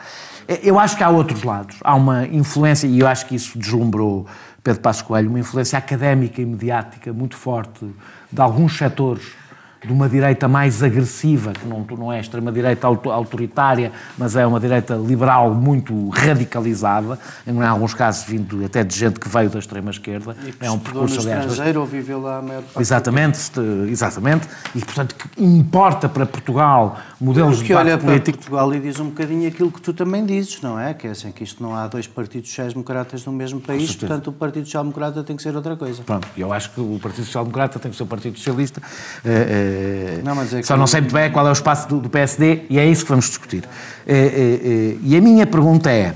[0.47, 1.77] Eh, Eu acho que há outros lados.
[1.83, 4.27] Há uma influência, e eu acho que isso deslumbrou
[4.63, 7.87] Pedro Passos Coelho, uma influência académica e mediática muito forte
[8.31, 9.40] de alguns setores
[9.85, 14.61] de uma direita mais agressiva, que não, não é extrema-direita auto- autoritária, mas é uma
[14.61, 20.37] direita liberal muito radicalizada, em alguns casos vindo até de gente que veio da extrema-esquerda.
[20.61, 23.41] É um Estudou no percurso, aliás, estrangeiro ou viveu lá a maior parte Exatamente,
[23.89, 24.49] exatamente.
[24.75, 28.39] E, portanto, que importa para Portugal modelos de que olha debate para político.
[28.39, 30.93] Portugal e diz um bocadinho aquilo que tu também dizes, não é?
[30.95, 34.33] Que é assim, que isto não há dois partidos sociais-democratas no mesmo país, portanto o
[34.33, 36.03] Partido Social-Democrata tem que ser outra coisa.
[36.03, 38.83] Pronto, eu acho que o Partido Social Democrata tem que ser o Partido Socialista.
[39.25, 39.70] Eh, eh,
[40.25, 42.11] Não, mas é só que- não sei muito bem qual é o espaço do, do
[42.11, 43.65] PSD e é isso que vamos discutir.
[44.07, 46.15] Eh, eh, eh, e a minha pergunta é: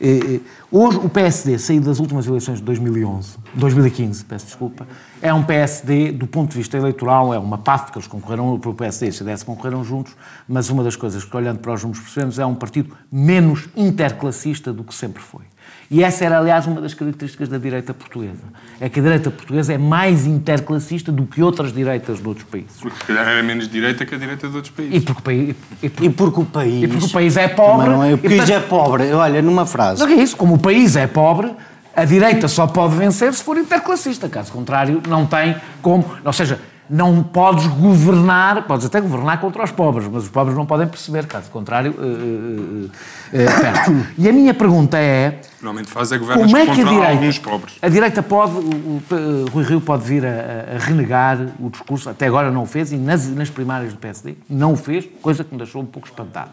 [0.00, 0.40] eh, eh,
[0.70, 4.86] hoje o PSD, saído das últimas eleições de 2011, 2015, peço desculpa,
[5.22, 8.70] é um PSD, do ponto de vista eleitoral, é uma parte que eles concorreram, para
[8.70, 10.14] o PSD e o CDS concorreram juntos,
[10.48, 14.72] mas uma das coisas que, olhando para os números, percebemos é um partido menos interclassista
[14.72, 15.42] do que sempre foi.
[15.90, 18.42] E essa era, aliás, uma das características da direita portuguesa.
[18.80, 22.80] É que a direita portuguesa é mais interclassista do que outras direitas de outros países.
[22.80, 25.04] Porque se calhar era menos direita que a direita de outros E países.
[25.04, 26.82] porque o país, e porque, E porque o país.
[26.84, 27.88] e porque o país é pobre.
[27.90, 29.12] Não é, o e, país é pobre.
[29.12, 30.02] Olha, numa frase.
[30.02, 31.52] Mas é isso, como o país é pobre,
[31.94, 34.28] a direita só pode vencer se for interclassista.
[34.28, 36.04] Caso contrário, não tem como.
[36.24, 40.66] Ou seja, não podes governar, podes até governar contra os pobres, mas os pobres não
[40.66, 41.26] podem perceber.
[41.26, 42.90] Caso contrário, eh,
[43.34, 44.06] eh, eh, perdes.
[44.18, 45.40] E a minha pergunta é.
[45.60, 47.74] Normalmente faz é governos Como é que a direita, alguns pobres.
[47.80, 49.02] a direita pode, o, o,
[49.46, 52.92] o Rui Rio pode vir a, a renegar o discurso, até agora não o fez,
[52.92, 56.06] e nas, nas primárias do PSD não o fez, coisa que me deixou um pouco
[56.06, 56.50] espantado.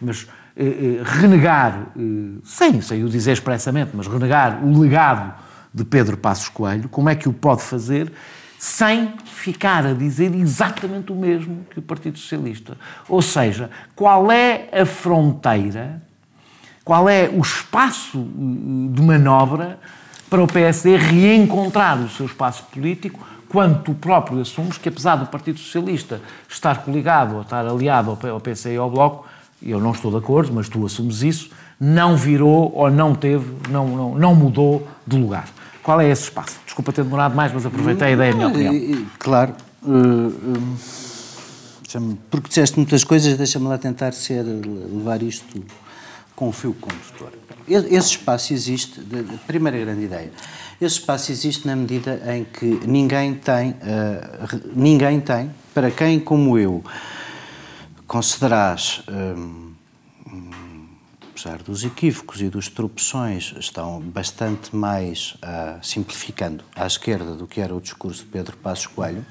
[0.00, 0.26] Mas
[0.60, 5.32] eh, eh, renegar, eh, sem, sem o dizer expressamente, mas renegar o legado
[5.72, 8.10] de Pedro Passos Coelho, como é que o pode fazer
[8.58, 12.76] sem ficar a dizer exatamente o mesmo que o Partido Socialista?
[13.08, 16.02] Ou seja, qual é a fronteira
[16.88, 19.78] qual é o espaço uh, de manobra
[20.30, 25.26] para o PSD reencontrar o seu espaço político quando tu próprio assumes que, apesar do
[25.26, 26.18] Partido Socialista
[26.48, 29.26] estar coligado ou estar aliado ao PC e ao Bloco,
[29.62, 33.86] eu não estou de acordo, mas tu assumes isso, não virou ou não teve, não,
[33.88, 35.46] não, não mudou de lugar.
[35.88, 36.54] Qual é esse espaço?
[36.66, 39.06] Desculpa ter demorado mais, mas aproveitei a ideia, a minha opinião.
[39.18, 39.54] Claro.
[39.82, 40.28] Uh,
[41.96, 45.64] uh, porque disseste muitas coisas, deixa-me lá tentar ser, levar isto
[46.36, 47.32] com o fio condutor.
[47.66, 50.30] Esse espaço existe, a primeira grande ideia,
[50.78, 56.58] esse espaço existe na medida em que ninguém tem, uh, ninguém tem, para quem como
[56.58, 56.84] eu
[58.06, 59.02] consideras
[61.38, 67.60] apesar dos equívocos e dos tropeções, estão bastante mais uh, simplificando à esquerda do que
[67.60, 69.24] era o discurso de Pedro Passos Coelho.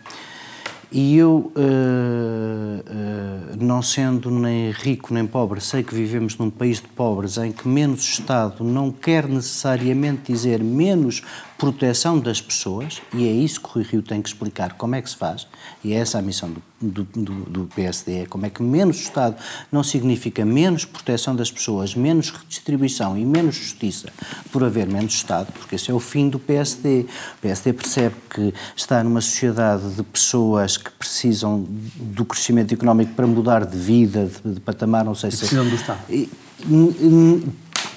[0.90, 6.80] E eu, uh, uh, não sendo nem rico nem pobre, sei que vivemos num país
[6.80, 11.24] de pobres em que menos Estado não quer necessariamente dizer menos
[11.58, 15.02] proteção das pessoas, e é isso que o Rui Rio tem que explicar como é
[15.02, 15.48] que se faz,
[15.84, 19.36] e é essa a missão do, do, do, PSD, é como é que menos Estado
[19.72, 24.10] não significa menos proteção das pessoas, menos redistribuição e menos justiça
[24.52, 27.08] por haver menos Estado, porque esse é o fim do PSD.
[27.38, 31.66] O PSD percebe que está numa sociedade de pessoas que precisam
[31.96, 35.40] do crescimento económico para mudar de vida, de, de patamar, não sei se...
[35.40, 36.00] Precisam do Estado.
[36.10, 36.30] E,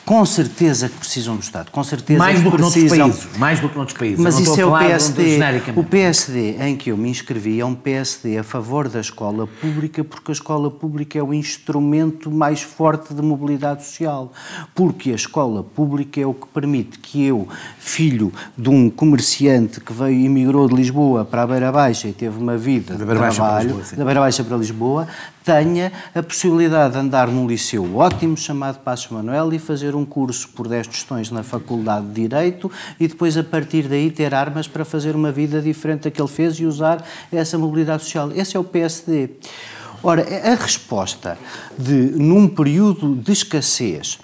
[0.04, 2.98] com certeza que precisam do Estado, com certeza mais do que, precisam.
[2.98, 4.18] Noutros países, mais do que noutros países.
[4.18, 5.38] Mas isso é o PSD.
[5.76, 10.02] O PSD em que eu me inscrevi é um PSD a favor da escola pública,
[10.02, 14.32] porque a escola pública é o instrumento mais forte de mobilidade social.
[14.74, 19.92] Porque a escola pública é o que permite que eu, filho de um comerciante que
[19.92, 23.80] veio e emigrou de Lisboa para a Beira Baixa e teve uma vida de trabalho,
[23.96, 25.06] da Beira Baixa para Lisboa,
[25.50, 30.48] tenha a possibilidade de andar num liceu ótimo chamado Passos Manuel e fazer um curso
[30.50, 34.84] por 10 questões na Faculdade de Direito e depois a partir daí ter armas para
[34.84, 38.30] fazer uma vida diferente da que ele fez e usar essa mobilidade social.
[38.32, 39.30] Esse é o PSD.
[40.04, 41.36] Ora, a resposta
[41.76, 44.20] de, num período de escassez,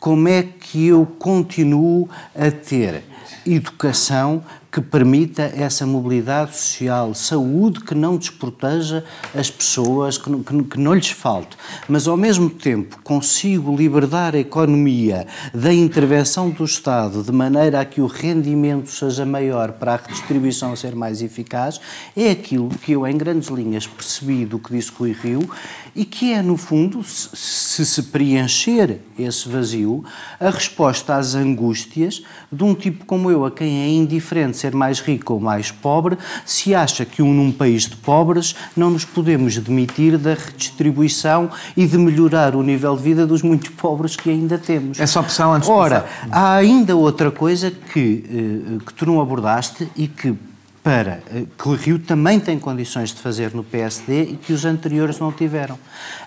[0.00, 3.04] como é que eu continuo a ter
[3.44, 9.04] educação que permita essa mobilidade social, saúde que não desproteja
[9.34, 14.38] as pessoas, que não, que, não lhes falte, mas ao mesmo tempo consigo libertar a
[14.38, 19.96] economia da intervenção do Estado de maneira a que o rendimento seja maior para a
[19.96, 21.78] redistribuição ser mais eficaz,
[22.16, 25.50] é aquilo que eu, em grandes linhas, percebi do que disse Rui Rio
[25.94, 30.02] e que é, no fundo, se se preencher esse vazio,
[30.40, 35.00] a resposta às angústias de um tipo como eu, a quem é indiferente ser mais
[35.00, 39.56] rico ou mais pobre, se acha que um, num país de pobres não nos podemos
[39.58, 44.58] demitir da redistribuição e de melhorar o nível de vida dos muitos pobres que ainda
[44.58, 45.00] temos.
[45.00, 50.06] Essa opção antes Ora, há ainda outra coisa que, eh, que tu não abordaste e
[50.06, 50.34] que
[50.82, 54.64] para eh, que o Rio também tem condições de fazer no PSD e que os
[54.64, 55.78] anteriores não tiveram.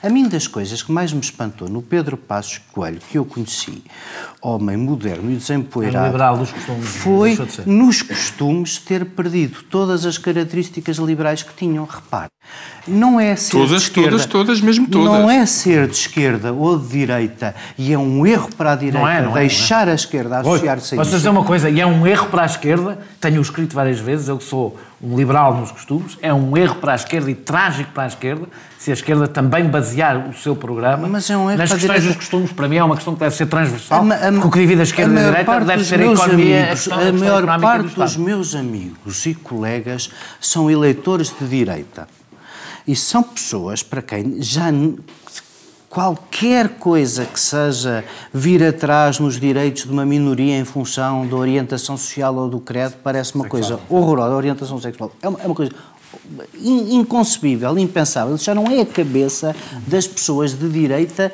[0.01, 3.83] A mim das coisas que mais me espantou no Pedro Passos Coelho, que eu conheci,
[4.41, 10.97] homem moderno e desempoeirado, liberal dos costumes, foi nos costumes ter perdido todas as características
[10.97, 11.85] liberais que tinham.
[11.85, 12.29] Repare,
[12.87, 15.11] não é ser todas, de esquerda, todas, todas, mesmo todas.
[15.11, 18.99] Não é ser de esquerda ou de direita e é um erro para a direita
[18.99, 19.91] não é, não é, deixar é, não é.
[19.91, 20.95] a esquerda associar-se a isso.
[20.95, 24.27] Posso dizer uma coisa, e é um erro para a esquerda, tenho escrito várias vezes,
[24.27, 28.03] eu sou um liberal nos costumes, é um erro para a esquerda e trágico para
[28.03, 28.47] a esquerda,
[28.79, 32.07] se a esquerda também basear o seu programa Mas é um erro nas questões direita...
[32.07, 32.51] dos costumes.
[32.51, 34.81] Para mim é uma questão que deve ser transversal, a, a, porque o que divide
[34.81, 37.59] a esquerda a e a direita deve ser a economia, amigos, a, a, a maior
[37.59, 42.07] parte do dos meus amigos e colegas são eleitores de direita.
[42.87, 44.71] E são pessoas para quem já
[45.95, 48.03] qualquer coisa que seja
[48.33, 52.95] vir atrás nos direitos de uma minoria em função da orientação social ou do credo
[53.01, 53.79] parece uma sexual.
[53.79, 54.33] coisa horrorosa.
[54.33, 55.71] A orientação sexual é uma, é uma coisa
[56.61, 58.35] inconcebível, impensável.
[58.35, 59.55] Isso já não é a cabeça
[59.87, 61.31] das pessoas de direita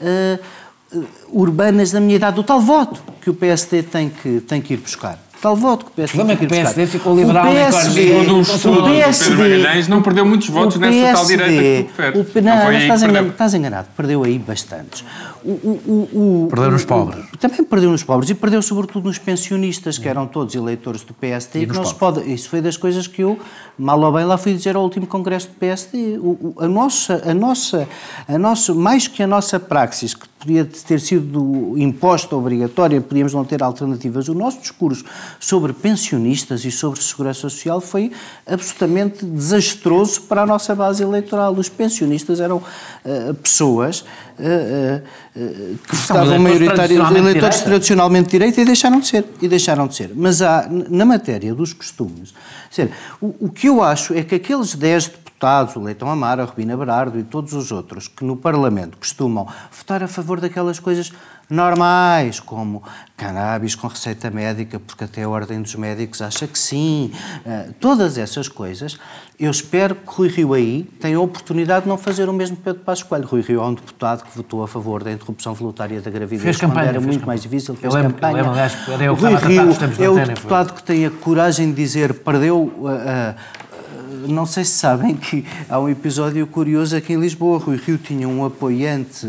[0.00, 4.74] uh, urbanas da minha idade, do tal voto que o PSD tem que, tem que
[4.74, 6.22] ir buscar tal voto que o PSD.
[6.22, 10.78] O é que o PSD ficou liberal o PSD, o PSD, não perdeu muitos votos
[10.78, 15.04] nessa tal direita que tu O, não, não estás, enganado, estás enganado, perdeu aí bastantes.
[15.44, 17.26] O, o, o, perdeu nos pobres.
[17.38, 21.62] Também perdeu nos pobres e perdeu sobretudo nos pensionistas, que eram todos eleitores do PSD.
[21.62, 23.38] E que não se pode, isso foi das coisas que eu,
[23.78, 26.18] mal ou bem, lá fui dizer ao último congresso do PSD.
[26.58, 27.86] A nossa, a nossa,
[28.26, 33.44] a nossa, mais que a nossa praxis, que podia ter sido imposta obrigatória, podíamos não
[33.44, 34.28] ter alternativas.
[34.28, 35.04] O nosso discurso
[35.40, 38.12] sobre pensionistas e sobre segurança social foi
[38.46, 41.54] absolutamente desastroso para a nossa base eleitoral.
[41.54, 45.02] Os pensionistas eram uh, pessoas uh,
[45.33, 49.24] uh, que votavam maioritariamente eleitores tradicionalmente de direita e deixaram de ser.
[49.42, 50.12] E deixaram de ser.
[50.14, 52.32] Mas há, na matéria dos costumes,
[52.70, 56.46] dizer, o, o que eu acho é que aqueles 10 deputados, o Leitão Amara, a
[56.46, 61.12] Rubina Berardo e todos os outros que no Parlamento costumam votar a favor daquelas coisas
[61.48, 62.82] normais, como
[63.16, 67.12] cannabis com receita médica, porque até a Ordem dos Médicos acha que sim,
[67.44, 68.98] uh, todas essas coisas,
[69.38, 72.82] eu espero que Rui Rio aí tenha a oportunidade de não fazer o mesmo Pedro
[72.82, 73.26] Passos Coelho.
[73.26, 76.56] Rui Rio é um deputado que votou a favor da interrupção voluntária da gravidez, fez
[76.56, 77.26] campanha, era muito campanha.
[77.26, 78.32] mais difícil, fez eu lembro, campanha.
[78.32, 80.76] Eu lembro, aliás, era eu Rui Rio é o deputado foi.
[80.76, 82.72] que tem a coragem de dizer perdeu...
[82.78, 83.64] Uh, uh,
[84.26, 87.58] não sei se sabem que há um episódio curioso aqui em Lisboa.
[87.58, 89.26] Rui Rio tinha um apoiante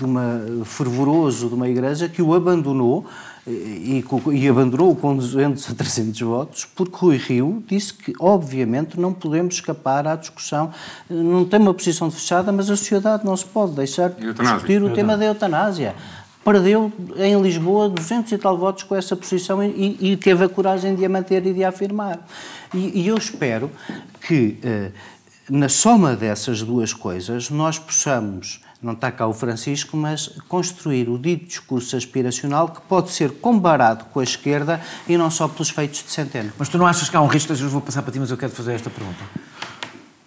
[0.00, 3.06] de uma, fervoroso de uma igreja que o abandonou
[3.46, 9.12] e, e abandonou com 200 a 300 votos, porque Rui Rio disse que, obviamente, não
[9.12, 10.70] podemos escapar à discussão.
[11.08, 14.92] Não tem uma posição fechada, mas a sociedade não se pode deixar de discutir o
[14.92, 15.94] tema da eutanásia.
[16.42, 20.94] Perdeu em Lisboa 200 e tal votos com essa posição e, e teve a coragem
[20.94, 22.18] de a manter e de a afirmar.
[22.72, 23.70] E, e eu espero
[24.26, 24.90] que, eh,
[25.50, 31.18] na soma dessas duas coisas, nós possamos não está cá o Francisco, mas construir o
[31.18, 36.02] dito discurso aspiracional que pode ser comparado com a esquerda e não só pelos feitos
[36.02, 36.52] de Centeno.
[36.58, 38.38] Mas tu não achas que há um risco, eu vou passar para ti, mas eu
[38.38, 39.18] quero fazer esta pergunta.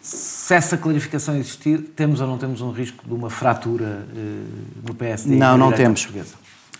[0.01, 4.93] Se essa clarificação existir, temos ou não temos um risco de uma fratura uh, no
[4.93, 5.35] PSD?
[5.35, 6.03] Não, não temos.
[6.03, 6.35] Portuguesa?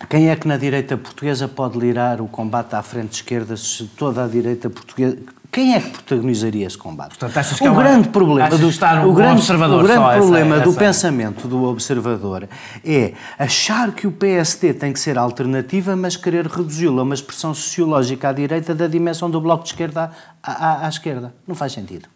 [0.10, 4.24] Quem é que na direita portuguesa pode liderar o combate à frente esquerda se toda
[4.24, 5.18] a direita portuguesa
[5.54, 7.16] quem é que protagonizaria esse combate?
[7.16, 10.70] Portanto, o, é grande problema do, um o grande, observador o grande problema essa, do
[10.72, 10.80] essa...
[10.80, 12.50] pensamento do observador
[12.84, 17.54] é achar que o PSD tem que ser alternativa, mas querer reduzi-lo a uma expressão
[17.54, 20.12] sociológica à direita da dimensão do bloco de esquerda
[20.42, 21.36] à, à, à esquerda.
[21.48, 22.10] Não faz sentido.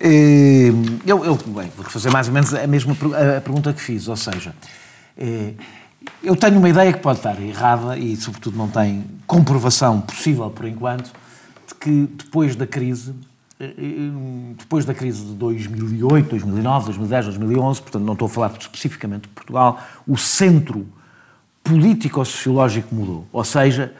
[0.00, 0.72] Eh,
[1.06, 2.94] eu, eu bem, vou fazer mais ou menos a mesma
[3.36, 4.54] a pergunta que fiz, ou seja,
[5.18, 5.52] eh,
[6.24, 10.64] eu tenho uma ideia que pode estar errada e, sobretudo, não tem comprovação possível por
[10.64, 11.12] enquanto,
[11.80, 13.14] que depois da crise,
[13.58, 13.72] eh,
[14.58, 19.28] depois da crise de 2008, 2009, 2010, 2011, portanto não estou a falar especificamente de
[19.28, 20.86] Portugal, o centro
[21.64, 23.26] político-sociológico mudou.
[23.32, 23.94] Ou seja,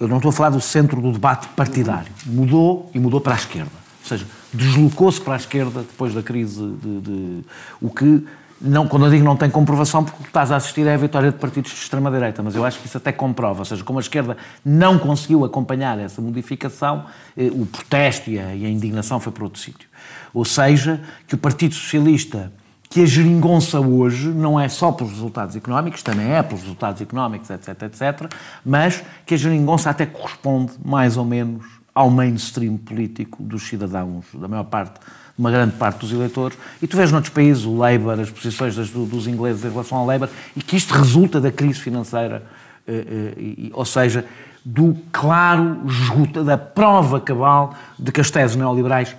[0.00, 2.12] eu não estou a falar do centro do debate partidário.
[2.26, 3.70] Mudou e mudou para a esquerda.
[4.02, 7.44] Ou seja, deslocou-se para a esquerda depois da crise de, de,
[7.80, 8.24] o que
[8.64, 10.96] não, quando eu digo não tem comprovação, porque o que estás a assistir é a
[10.96, 13.58] vitória de partidos de extrema-direita, mas eu acho que isso até comprova.
[13.60, 17.04] Ou seja, como a esquerda não conseguiu acompanhar essa modificação,
[17.36, 19.88] eh, o protesto e a, e a indignação foi para outro sítio.
[20.32, 22.50] Ou seja, que o Partido Socialista,
[22.88, 27.50] que a geringonça hoje não é só pelos resultados económicos, também é pelos resultados económicos,
[27.50, 28.32] etc, etc,
[28.64, 34.48] mas que a geringonça até corresponde mais ou menos ao mainstream político dos cidadãos, da
[34.48, 34.98] maior parte
[35.36, 38.90] uma grande parte dos eleitores, e tu vês noutros países o Labour, as posições das,
[38.90, 42.42] dos ingleses em relação ao Labour, e que isto resulta da crise financeira,
[42.86, 44.24] eh, eh, ou seja,
[44.64, 49.14] do claro esgoto, da prova cabal de que as teses neoliberais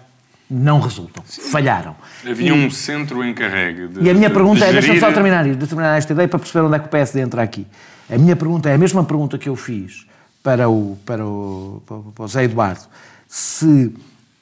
[0.49, 1.41] não resultam, Sim.
[1.41, 1.95] falharam.
[2.25, 4.81] Havia e, um centro encarregue de E a minha pergunta de é, gerir...
[4.81, 7.41] deixa-me só terminar, de terminar esta ideia para perceber onde é que o PSD entra
[7.41, 7.67] aqui.
[8.09, 10.05] A minha pergunta é a mesma pergunta que eu fiz
[10.43, 11.81] para o, para o,
[12.15, 12.81] para o Zé Eduardo,
[13.27, 13.91] se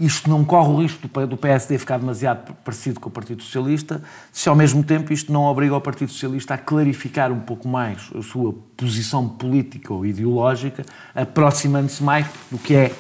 [0.05, 4.49] isto não corre o risco do PSD ficar demasiado parecido com o Partido Socialista, se
[4.49, 8.21] ao mesmo tempo isto não obriga o Partido Socialista a clarificar um pouco mais a
[8.21, 10.85] sua posição política ou ideológica,
[11.15, 12.91] aproximando-se mais do que é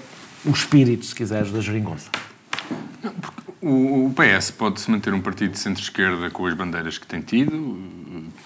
[0.45, 2.09] o espírito, se quiseres, da geringonça.
[3.65, 7.79] O, PS pode-se manter um partido de centro-esquerda com as bandeiras que tem tido,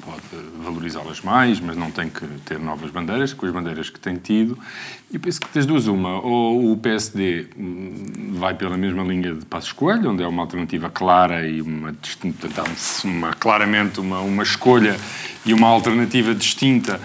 [0.05, 0.21] pode
[0.61, 4.55] valorizá-las mais, mas não tem que ter novas bandeiras, com as bandeiras que tem tido.
[5.11, 9.43] E penso que das duas, uma, ou o PSD hum, vai pela mesma linha de
[9.45, 11.95] Passos Coelho, onde é uma alternativa clara e uma,
[13.03, 14.95] uma claramente uma, uma escolha
[15.43, 17.01] e uma alternativa distinta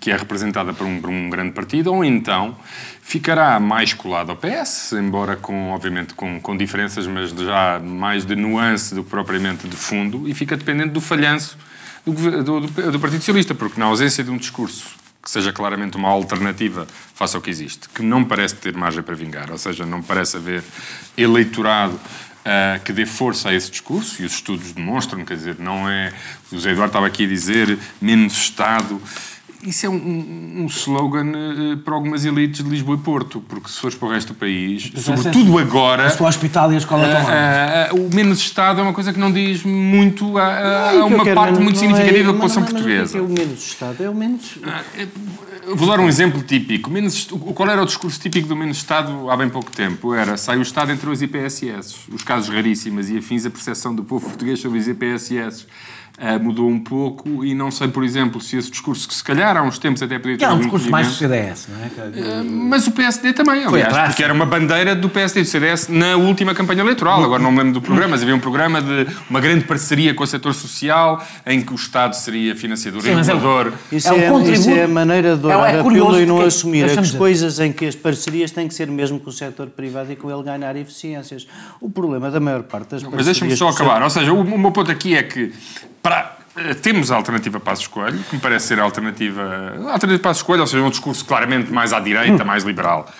[0.00, 2.56] que é representada por um, por um, grande partido, ou então
[3.02, 8.34] ficará mais colado ao PS, embora com, obviamente, com, com, diferenças, mas já mais de
[8.34, 11.58] nuance do que propriamente de fundo, e fica dependente do falhanço
[12.04, 15.96] do, do, do, do Partido Socialista, porque na ausência de um discurso que seja claramente
[15.96, 19.86] uma alternativa face ao que existe, que não parece ter margem para vingar, ou seja,
[19.86, 20.62] não parece haver
[21.16, 21.98] eleitorado
[22.44, 26.12] Uh, que dê força a esse discurso, e os estudos demonstram, quer dizer, não é.
[26.52, 29.00] O José Eduardo estava aqui a dizer menos Estado
[29.66, 33.78] isso é um, um slogan uh, para algumas elites de Lisboa e Porto, porque se
[33.78, 36.06] fores para o resto do país, Mas sobretudo agora.
[36.06, 39.32] A hospital e a escola uh, uh, O menos Estado é uma coisa que não
[39.32, 43.22] diz muito a, a, uma parte menos, muito significativa é, da população portuguesa.
[43.22, 44.04] O que é o menos Estado?
[44.04, 44.58] É o menos.
[44.96, 45.06] É,
[45.74, 46.90] vou dar um exemplo típico.
[46.90, 50.14] Menos, qual era o discurso típico do menos Estado há bem pouco tempo?
[50.14, 51.96] Era sai o Estado entre os IPSS.
[52.12, 55.66] Os casos raríssimos e afins, a percepção do povo português sobre os IPSS
[56.18, 59.56] uh, mudou um pouco e não sei, por exemplo, se esse discurso que se calhar
[59.56, 61.14] há uns tempos até podia ter Que é um discurso mais do.
[61.14, 62.40] CDS, não é?
[62.40, 64.08] Uh, mas o PSD também, aliás, atrás.
[64.10, 67.22] porque era uma bandeira do PSD e do CDS na última campanha eleitoral.
[67.22, 70.22] Agora não me lembro do programa, mas havia um programa de uma grande parceria com
[70.24, 73.72] o setor social em que o Estado seria financiador e Sim, mas é o- regulador.
[73.90, 74.30] Isso É é, um isso
[74.62, 77.12] contributo- é a maneira de É- é orar a pílula e não assumir deixa-me as
[77.14, 80.30] coisas em que as parcerias têm que ser mesmo com o setor privado e com
[80.30, 81.46] ele ganhar eficiências.
[81.80, 84.04] O problema da maior parte das Mas deixa-me parcerias só com o setor- acabar.
[84.04, 85.52] Ou seja, o, o meu ponto aqui é que
[86.04, 89.42] para, eh, temos a alternativa Passos Coelho, que me parece ser a alternativa.
[89.88, 93.10] A alternativa Passos Coelho, ou seja, um discurso claramente mais à direita, mais liberal.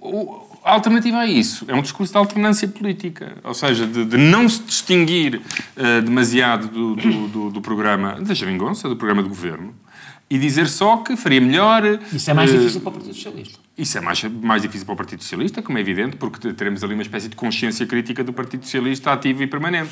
[0.00, 4.16] O- a alternativa a isso é um discurso de alternância política, ou seja, de, de
[4.16, 5.40] não se distinguir
[5.76, 9.74] eh, demasiado do, do, do- do programa da Geringonça, do programa de governo,
[10.28, 11.82] e dizer só que faria melhor.
[12.12, 13.58] Isso é mais eh, difícil para o Partido Socialista.
[13.78, 16.94] Isso é mais, mais difícil para o Partido Socialista, como é evidente, porque teremos ali
[16.94, 19.90] uma espécie de consciência crítica do Partido Socialista ativo e permanente.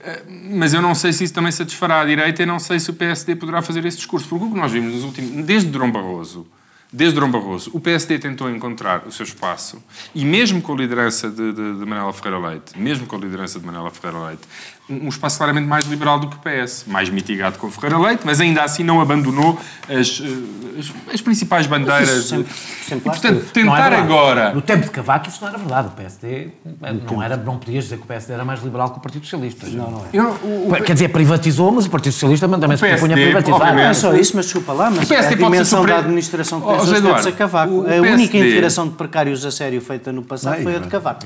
[0.00, 2.90] Eh, Mas eu não sei se isso também satisfará a direita e não sei se
[2.90, 4.28] o PSD poderá fazer esse discurso.
[4.28, 5.44] Porque o que nós vimos nos últimos.
[5.44, 6.46] Desde Durão Barroso.
[6.92, 9.82] Desde Durão Barroso, o PSD tentou encontrar o seu espaço
[10.14, 13.64] e mesmo com a liderança de, de, de Ferreira Leite, mesmo com a liderança de
[13.64, 14.42] Manela Ferreira Leite,
[14.90, 18.40] um espaço claramente mais liberal do que o PS, mais mitigado com Ferreira Leite, mas
[18.40, 19.58] ainda assim não abandonou
[19.88, 22.08] as, eh, as, as principais bandeiras.
[22.10, 22.52] Isso sempre-
[22.86, 23.32] sempre e, portanto.
[23.34, 24.02] Não é tentar verdade.
[24.02, 25.88] agora No tempo de Cavaco isso não era verdade.
[25.88, 26.48] O PSD
[27.08, 29.66] não, era, não podias dizer que o PSD era mais liberal que o Partido Socialista.
[29.68, 30.08] Não, não é.
[30.12, 33.54] Eu, o, o, Quer dizer, privatizou, mas o Partido Socialista também se propunha a privatizar.
[33.60, 33.82] obviamente.
[33.84, 35.92] Não é só isso, mas desculpa lá, mas O PSD a pode ser dimensão supre-
[35.94, 37.72] da administração que Oh, fez tempos Eduardo, a Cavaco.
[37.72, 40.88] o- o a única integração de precários a sério feita no passado foi a de
[40.88, 41.20] Cavaco.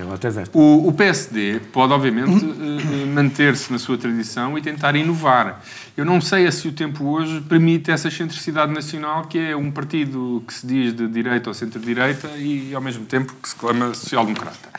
[0.53, 3.07] O, o PSD pode, obviamente, eh, eh,
[3.47, 5.61] manter-se na sua tradição e tentar inovar.
[5.97, 10.43] Eu não sei se o tempo hoje permite essa excentricidade nacional, que é um partido
[10.47, 14.77] que se diz de direita ou centro-direita e, ao mesmo tempo, que se clama social-democrata.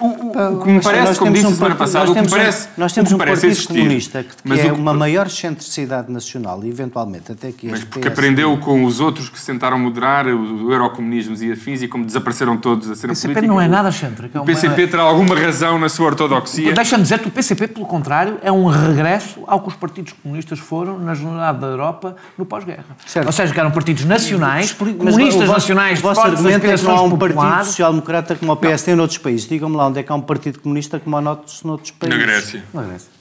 [0.00, 2.20] O, o- o que me parece, como disse um a semana passada, nós o que
[2.20, 3.68] me temos parece, Nós o temos que um Partido existir.
[3.68, 7.68] Comunista que, que Mas é o que- uma maior centricidade nacional e, eventualmente, até que
[7.68, 11.80] Mas porque PS aprendeu com os outros que se tentaram moderar, o eurocomunismo e afins,
[11.82, 13.54] e como desapareceram todos da cena O PCP política.
[13.54, 14.36] não é nada excêntrico.
[14.36, 16.72] é O uma- PCP terá alguma razão na sua ortodoxia.
[16.72, 17.97] Deixa-me dizer que o PCP, pelo contrário,
[18.42, 22.84] é um regresso ao que os partidos comunistas foram na Generalidade da Europa no pós-guerra.
[23.06, 23.26] Certo.
[23.26, 26.84] Ou seja, que eram partidos nacionais, Mas comunistas vosso- nacionais, O vosso argumento é que
[26.84, 29.48] não há um partido social-democrata como o PSD noutros países.
[29.48, 32.22] Digam-me lá onde é que há um partido comunista como o noutros, noutros Na países.
[32.26, 32.64] Grécia.
[32.72, 33.17] Não é Grécia.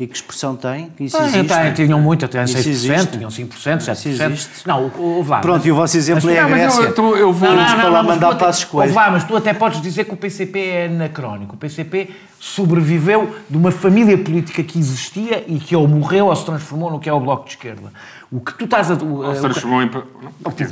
[0.00, 0.90] E que expressão tem?
[0.98, 1.46] Isso Tem, existe?
[1.46, 3.06] tem, tinham muito, até Isso 6%, existe?
[3.12, 4.06] tinham 5%, 7%.
[4.32, 4.50] existe?
[4.66, 5.38] Não, houve lá.
[5.40, 6.80] Pronto, mas- e o vosso exemplo mas- é a não, mas Grécia.
[6.82, 8.64] eu- então eu vou- Não, não, não, para lá não, mas mandar tu até- passos
[8.64, 8.96] coelhos.
[8.96, 11.54] ouve lá, mas tu até podes dizer que o PCP é anacrónico.
[11.54, 16.44] O PCP sobreviveu de uma família política que existia e que ou morreu ou se
[16.44, 17.92] transformou no que é o Bloco de Esquerda.
[18.30, 18.94] O que tu estás a...
[18.94, 19.04] o- Se
[19.38, 19.88] o- transformou em.
[19.88, 19.96] que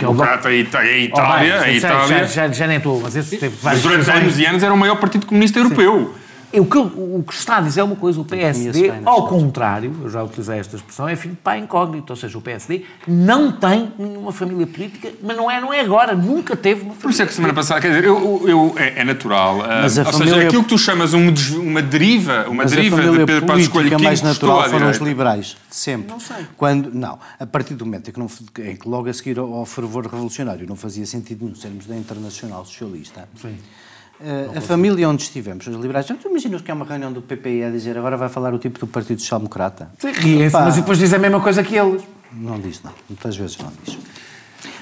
[0.04, 2.06] é o a Ita- a Oh, bem, Itália, a já- Itália.
[2.08, 4.72] Já, já, já nem estou, mas esse teve Mas vários durante anos e anos era
[4.74, 6.14] o maior partido comunista europeu.
[6.53, 10.09] O que, o que está a dizer é uma coisa, o PSD, ao contrário, eu
[10.11, 13.92] já utilizei esta expressão, é filho de pai incógnito, ou seja, o PSD não tem
[13.96, 17.22] nenhuma família política, mas não é, não é agora, nunca teve uma família Por isso
[17.22, 19.62] é que semana passada, quer dizer, eu, eu- é, é natural.
[19.62, 22.72] ah, Mas a ou seja, família- aquilo que tu chamas um uma deriva, uma Mas
[22.72, 26.11] a deriva de Pedro Passos Coelho que mais natural foram os liberais, sempre.
[26.11, 26.44] Não sei.
[26.57, 28.26] Quando, não, a partir do momento em que, não,
[28.64, 31.96] em que logo a seguir ao, ao fervor revolucionário não fazia sentido nenhum sermos da
[31.96, 33.28] Internacional Socialista,
[34.22, 37.64] eh, a família onde estivemos, os liberais, tu imaginas que é uma reunião do PPI
[37.64, 39.90] a dizer agora vai falar o tipo do Partido Social Democrata?
[40.02, 42.02] Riem-se, mas depois diz a mesma coisa que eles.
[42.32, 42.92] Não diz, não.
[43.08, 43.98] Muitas vezes não diz.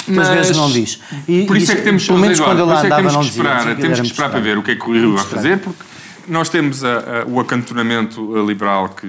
[0.07, 1.01] Muitas vezes não diz.
[1.29, 3.17] E por isso é que temos, pelo menos Eduardo, quando por isso é que temos
[3.17, 5.15] que esperar, dizia que temos que esperar para ver o que é que o Rio
[5.17, 5.83] vai fazer, porque
[6.27, 9.07] nós temos a- a- o acantonamento eh, liberal que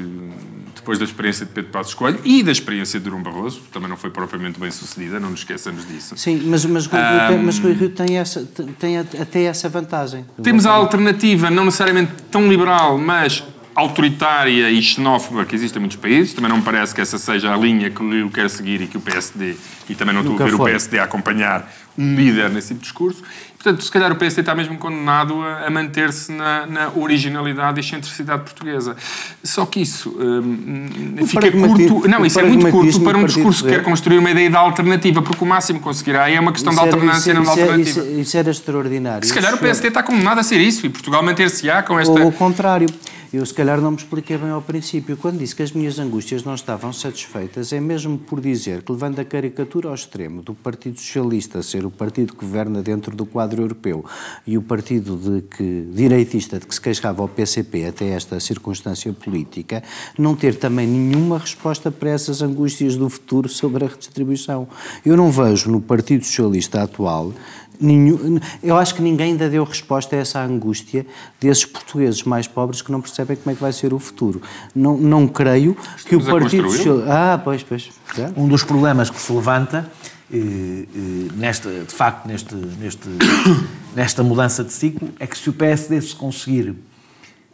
[0.90, 3.96] depois da experiência de Pedro Passos Coelho e da experiência de Durão Barroso, também não
[3.96, 6.18] foi propriamente bem sucedida, não nos esqueçamos disso.
[6.18, 8.44] Sim, mas, mas, Rui tem, mas Rui Rio tem, essa,
[8.80, 10.26] tem até essa vantagem.
[10.42, 13.44] Temos a alternativa, não necessariamente tão liberal, mas
[13.80, 16.34] autoritária e xenófoba que existe em muitos países.
[16.34, 18.88] Também não me parece que essa seja a linha que o Rio quer seguir e
[18.88, 19.56] que o PSD,
[19.90, 20.62] e também não estou Nunca a ver foi.
[20.70, 23.22] o PSD a acompanhar um líder nesse tipo de discurso.
[23.62, 27.82] Portanto, se calhar o PSD está mesmo condenado a, a manter-se na, na originalidade e
[27.84, 28.96] excentricidade portuguesa.
[29.44, 32.08] Só que isso hum, O fica curto.
[32.08, 34.56] Não, o isso é muito curto para um discurso que quer construir uma ideia de
[34.56, 37.48] alternativa, porque o máximo que conseguirá é uma questão de Isso era- alternância, não de
[37.50, 38.00] isso, isso, alternativa.
[38.08, 39.28] isso, isso era extraordinário.
[39.28, 42.14] Se calhar o Isso- PSD está condenado a ser isso e Portugal manter-se-á com esta.
[42.14, 42.88] Ou ao contrário.
[43.32, 45.16] Eu, se calhar, não me expliquei bem ao princípio.
[45.16, 49.20] Quando disse que as minhas angústias não estavam satisfeitas, é mesmo por dizer que, levando
[49.20, 53.62] a caricatura ao extremo do Partido Socialista ser o partido que governa dentro do quadro
[53.62, 54.04] europeu
[54.48, 59.14] e o partido de que, direitista de que se queixava ao PCP até esta circunstância
[59.14, 59.84] política,
[60.18, 64.68] não ter também nenhuma resposta para essas angústias do futuro sobre a redistribuição.
[65.06, 67.32] Eu não vejo no Partido Socialista atual
[67.80, 71.06] Nenhum, eu acho que ninguém ainda deu resposta a essa angústia
[71.40, 74.42] desses portugueses mais pobres que não percebem como é que vai ser o futuro.
[74.76, 77.14] Não, não creio Estamos que o Partido Socialista.
[77.14, 77.90] Ah, pois, pois.
[78.18, 78.32] É.
[78.36, 79.90] Um dos problemas que se levanta,
[80.32, 80.88] eh, eh,
[81.36, 83.08] nesta, de facto, neste, neste,
[83.96, 86.76] nesta mudança de ciclo, é que se o PSD se conseguir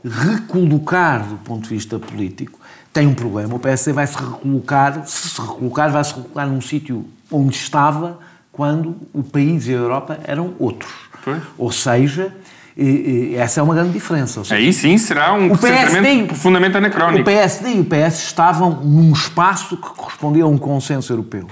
[0.04, 2.60] recolocar do ponto de vista político,
[2.92, 3.54] tem um problema.
[3.56, 8.20] O PSD vai se recolocar, se se recolocar, vai se recolocar num sítio onde estava
[8.56, 10.94] quando o país e a Europa eram outros.
[11.26, 11.42] Pois.
[11.58, 12.34] Ou seja,
[12.78, 14.46] e, e essa é uma grande diferença.
[14.46, 17.22] Seja, Aí sim será um concentramento profundamente anacrónico.
[17.22, 21.48] O PSD e o PS estavam num espaço que correspondia a um consenso europeu.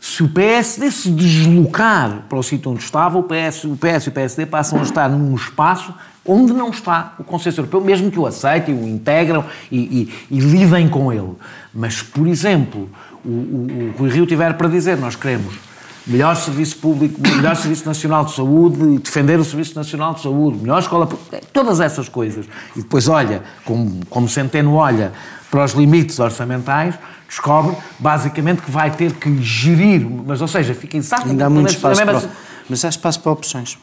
[0.00, 4.08] Se o PSD se deslocar para o sítio onde estava, o PS, o PS e
[4.08, 5.92] o PSD passam a estar num espaço
[6.24, 10.38] onde não está o consenso europeu, mesmo que o aceitem, o integram e, e, e
[10.38, 11.32] lidem com ele.
[11.74, 12.88] Mas, por exemplo,
[13.24, 15.65] o, o, o Rio tiver para dizer, nós queremos
[16.06, 20.78] melhor serviço público, melhor serviço nacional de saúde, defender o serviço nacional de saúde, melhor
[20.78, 21.08] escola,
[21.52, 22.46] todas essas coisas.
[22.76, 25.12] E depois olha, como, como Centeno olha
[25.50, 26.94] para os limites orçamentais,
[27.28, 31.32] descobre basicamente que vai ter que gerir, mas ou seja, fica exatamente...
[31.32, 32.22] Ainda há muito espaço para,
[32.68, 33.78] mas há espaço para opções.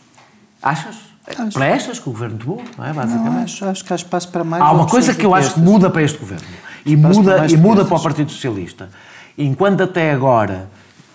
[0.62, 0.96] Achas?
[1.26, 1.52] Acho.
[1.52, 2.92] Para estas que o governo tomou, não é?
[2.94, 3.34] Basicamente.
[3.34, 4.62] Não, acho, acho que há espaço para mais.
[4.62, 6.46] Há uma coisa que eu acho que muda para este governo
[6.86, 8.90] e muda, e muda para o Partido Socialista.
[9.38, 10.70] Enquanto até agora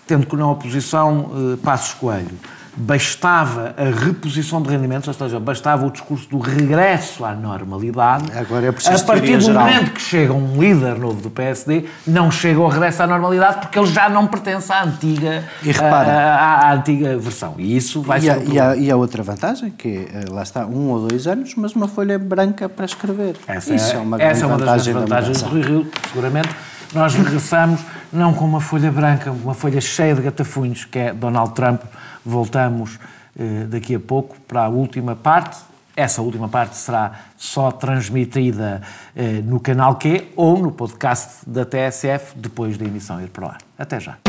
[0.09, 2.35] tendo que na oposição eh, Passos Coelho
[2.75, 8.25] bastava a reposição de rendimentos, ou seja, bastava o discurso do regresso à normalidade.
[8.35, 9.65] Agora é preciso a partir do geral.
[9.65, 13.77] momento que chega um líder novo do PSD, não chega ao regresso à normalidade porque
[13.77, 17.55] ele já não pertence à antiga, e repara, à, à antiga versão.
[17.57, 18.31] E isso vai e ser.
[18.31, 21.53] A, e, a, e a outra vantagem, que é, lá está, um ou dois anos,
[21.55, 23.35] mas uma folha branca para escrever.
[23.45, 26.49] Essa isso é, é uma essa é uma das vantagens do Rio, seguramente.
[26.93, 27.81] Nós regressamos
[28.11, 31.81] não com uma folha branca, uma folha cheia de gatafunhos, que é Donald Trump.
[32.25, 32.99] Voltamos
[33.37, 35.57] eh, daqui a pouco para a última parte.
[35.95, 38.81] Essa última parte será só transmitida
[39.15, 43.57] eh, no canal Q ou no podcast da TSF depois da emissão ir para ar.
[43.77, 44.28] Até já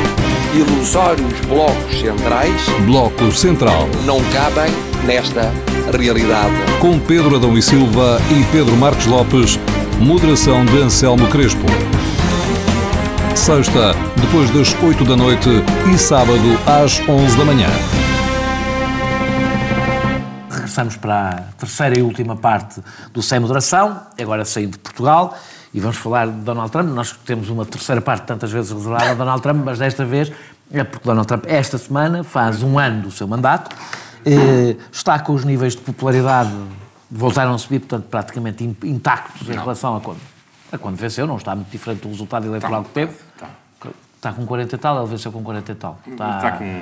[0.53, 2.61] ilusórios blocos centrais.
[2.85, 3.87] Bloco Central.
[4.05, 4.71] Não cabem
[5.05, 5.51] nesta
[5.97, 6.53] realidade.
[6.79, 9.57] Com Pedro Adão e Silva e Pedro Marcos Lopes,
[9.99, 11.65] moderação de Anselmo Crespo.
[13.33, 15.49] Sexta, depois das 8 da noite
[15.93, 17.69] e sábado às 11 da manhã.
[20.49, 22.81] Regressamos para a terceira e última parte
[23.13, 25.37] do Sem Moderação, agora saindo de Portugal
[25.73, 26.89] e vamos falar de Donald Trump.
[26.89, 30.31] Nós temos uma terceira parte tantas vezes reservada a Donald Trump, mas desta vez
[30.71, 33.75] é porque Donald Trump, esta semana, faz um ano do seu mandato,
[34.25, 36.51] eh, está com os níveis de popularidade
[37.11, 40.19] voltaram a subir, portanto, praticamente intactos em relação a quando,
[40.71, 43.13] a quando venceu, não está muito diferente do resultado eleitoral que teve.
[44.15, 45.99] Está com 40 e tal, ele venceu com 40 e tal.
[46.05, 46.81] Está, está com.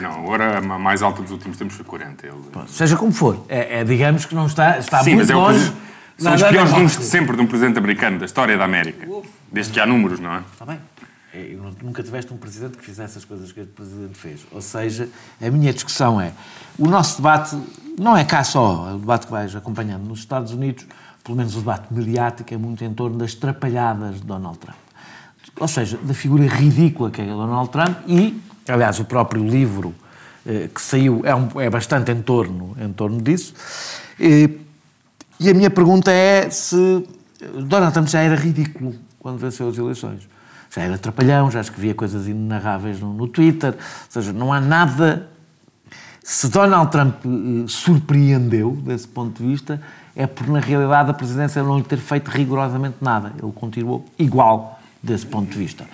[0.00, 2.26] Não, agora a mais alta dos últimos tempos foi 40.
[2.26, 2.34] Ele...
[2.66, 5.70] Seja como for, é, é, digamos que não está, está Sim, muito é longe.
[6.18, 9.06] São os piores números de sempre de um presidente americano, da história da América.
[9.52, 10.42] Desde que há números, não é?
[10.52, 10.80] Está bem.
[11.32, 14.40] É, nunca tiveste um presidente que fizesse as coisas que este presidente fez.
[14.50, 15.08] Ou seja,
[15.40, 16.32] a minha discussão é:
[16.76, 17.56] o nosso debate
[17.96, 20.86] não é cá só, é o debate que vais acompanhando nos Estados Unidos,
[21.22, 24.76] pelo menos o debate mediático, é muito em torno das trapalhadas de Donald Trump.
[25.60, 29.94] Ou seja, da figura ridícula que é Donald Trump e, aliás, o próprio livro
[30.46, 33.54] eh, que saiu é, um, é bastante em torno, em torno disso.
[34.18, 34.67] E,
[35.40, 37.06] e a minha pergunta é se
[37.64, 40.28] Donald Trump já era ridículo quando venceu as eleições.
[40.70, 43.72] Já era trapalhão, já escrevia coisas inenarráveis no, no Twitter.
[43.72, 45.28] Ou seja, não há nada.
[46.22, 49.80] Se Donald Trump eh, surpreendeu desse ponto de vista,
[50.14, 53.32] é porque na realidade a presidência não lhe ter feito rigorosamente nada.
[53.42, 55.86] Ele continuou igual desse ponto de vista.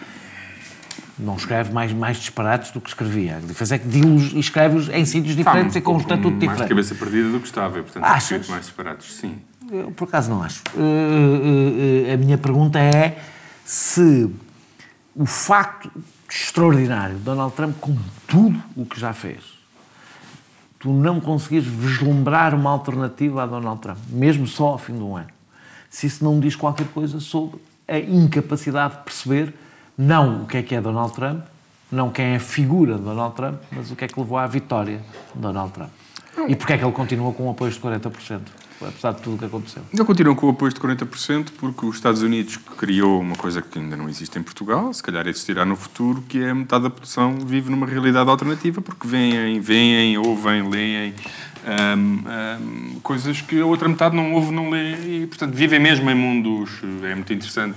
[1.19, 3.37] Não escreve mais, mais disparates do que escrevia.
[3.37, 6.59] A diferença é que e escreve-os em sítios diferentes ah, e com um estatuto diferente.
[6.59, 8.49] Mais cabeça perdida do que estava, e, portanto, Achas?
[8.49, 9.39] mais disparates, sim.
[9.71, 10.63] Eu, por acaso, não acho.
[10.75, 13.19] Uh, uh, uh, a minha pergunta é
[13.65, 14.29] se
[15.15, 15.91] o facto.
[16.29, 17.17] extraordinário.
[17.19, 17.97] Donald Trump, com
[18.27, 19.45] tudo o que já fez,
[20.81, 25.17] tu não conseguires vislumbrar uma alternativa a Donald Trump, mesmo só ao fim de um
[25.17, 25.29] ano.
[25.89, 29.55] Se isso não diz qualquer coisa sobre a incapacidade de perceber
[29.97, 31.45] não o que é que é Donald Trump,
[31.91, 34.47] não quem é a figura de Donald Trump, mas o que é que levou à
[34.47, 35.01] vitória
[35.35, 35.91] de Donald Trump.
[36.49, 38.41] E porque é que ele continua com um apoio de 40%,
[38.83, 39.83] apesar de tudo o que aconteceu.
[39.93, 43.79] Ele continua com o apoio de 40% porque os Estados Unidos criou uma coisa que
[43.79, 47.37] ainda não existe em Portugal, se calhar existirá no futuro, que é metade da população
[47.39, 51.15] vive numa realidade alternativa porque veem, veem, ouvem, leem
[51.97, 56.11] um, um, coisas que a outra metade não ouve, não lê e, portanto, vivem mesmo
[56.11, 56.81] em mundos.
[57.05, 57.77] É muito interessante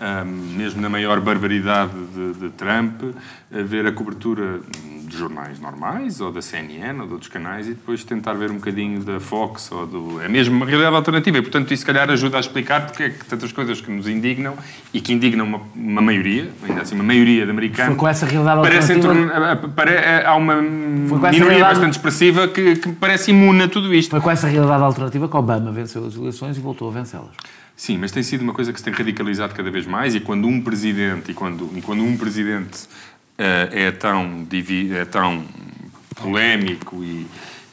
[0.00, 3.02] um, mesmo na maior barbaridade de, de, Trump,
[3.50, 4.60] ver a cobertura
[5.04, 8.54] de jornais normais, ou da CNN, ou de outros canais, e depois tentar ver um
[8.54, 10.22] bocadinho da Fox, ou do...
[10.22, 13.10] É mesmo uma realidade alternativa, e portanto isso se calhar ajuda a explicar porque é
[13.10, 14.54] que tantas coisas que nos indignam,
[14.94, 17.88] e que indignam uma, uma maioria, ainda assim, uma maioria de americanos...
[17.88, 19.68] Foi com essa realidade alternativa...
[19.74, 21.74] Parece, há uma minoria realidade...
[21.74, 24.10] bastante expressiva que, que parece imune a tudo isto.
[24.10, 27.34] Foi com essa realidade alternativa que Obama venceu as eleições e voltou a vencê-las.
[27.80, 30.46] Sim, mas tem sido uma coisa que se tem radicalizado cada vez mais e quando
[30.46, 32.82] um presidente e quando, e quando um presidente
[33.38, 34.46] uh, é tão
[34.94, 35.42] é tão
[36.14, 37.26] polémico e,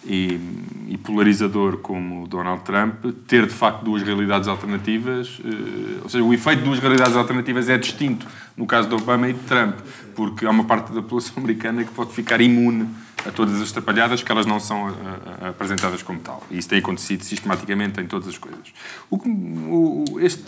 [0.06, 0.40] e,
[0.88, 6.34] e, polarizador como Donald Trump, ter de facto duas realidades alternativas, uh, ou seja, o
[6.34, 9.76] efeito de duas realidades alternativas é distinto no caso de Obama e de Trump,
[10.16, 12.88] porque há uma parte da população americana que pode ficar imune
[13.28, 16.44] a todas as trapalhadas que elas não são a, a, apresentadas como tal.
[16.50, 18.74] E isso tem acontecido sistematicamente em todas as coisas.
[19.10, 20.44] O, o, este,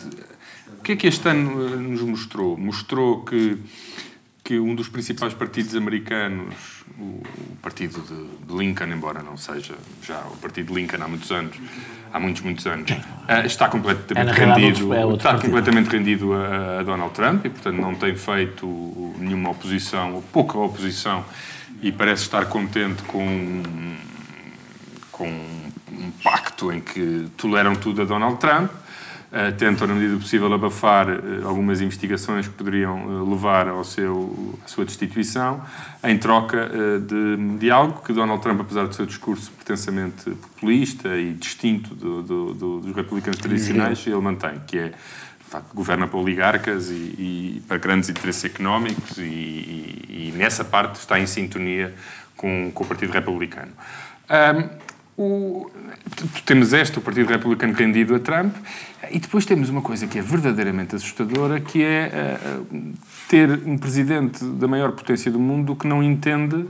[0.80, 2.58] o que é que este ano nos mostrou?
[2.58, 3.58] Mostrou que,
[4.44, 7.22] que um dos principais partidos americanos, o,
[7.62, 8.02] partido
[8.48, 11.58] de, Lincoln, embora não seja já o partido de Lincoln há muitos anos,
[12.14, 12.90] há muitos, muitos anos,
[13.28, 17.76] eh, está completamente é, rendido, é está completamente rendido a, a Donald Trump e, portanto,
[17.76, 18.66] não tem feito
[19.20, 21.26] nenhuma oposição, ou pouca oposição
[21.82, 23.64] e parece estar contente com,
[25.12, 30.20] com um pacto em que toleram tudo a Donald Trump, uh, tentam, na medida do
[30.20, 35.62] possível, abafar uh, algumas investigações que poderiam uh, levar ao seu, à sua destituição,
[36.04, 36.70] em troca
[37.06, 42.24] de, de, algo que Donald Trump, apesar do seu discurso pretensamente populista e distinto do,
[42.24, 44.92] do, do, dos republicanos tradicionais, ele mantém, que é
[45.50, 50.95] facto, governa para oligarcas e, e, para grandes interesses económicos e, e, e, nessa parte
[50.95, 51.93] está em sintonia
[52.38, 53.72] com, com o Partido Republicano.
[54.30, 54.89] Um,
[55.22, 55.72] o,
[56.45, 58.56] temos este, o Partido Republicano rendido a Trump,
[59.12, 62.93] e depois temos uma coisa que é verdadeiramente assustadora, que é uh,
[63.28, 66.66] ter um presidente da maior potência do mundo que não entende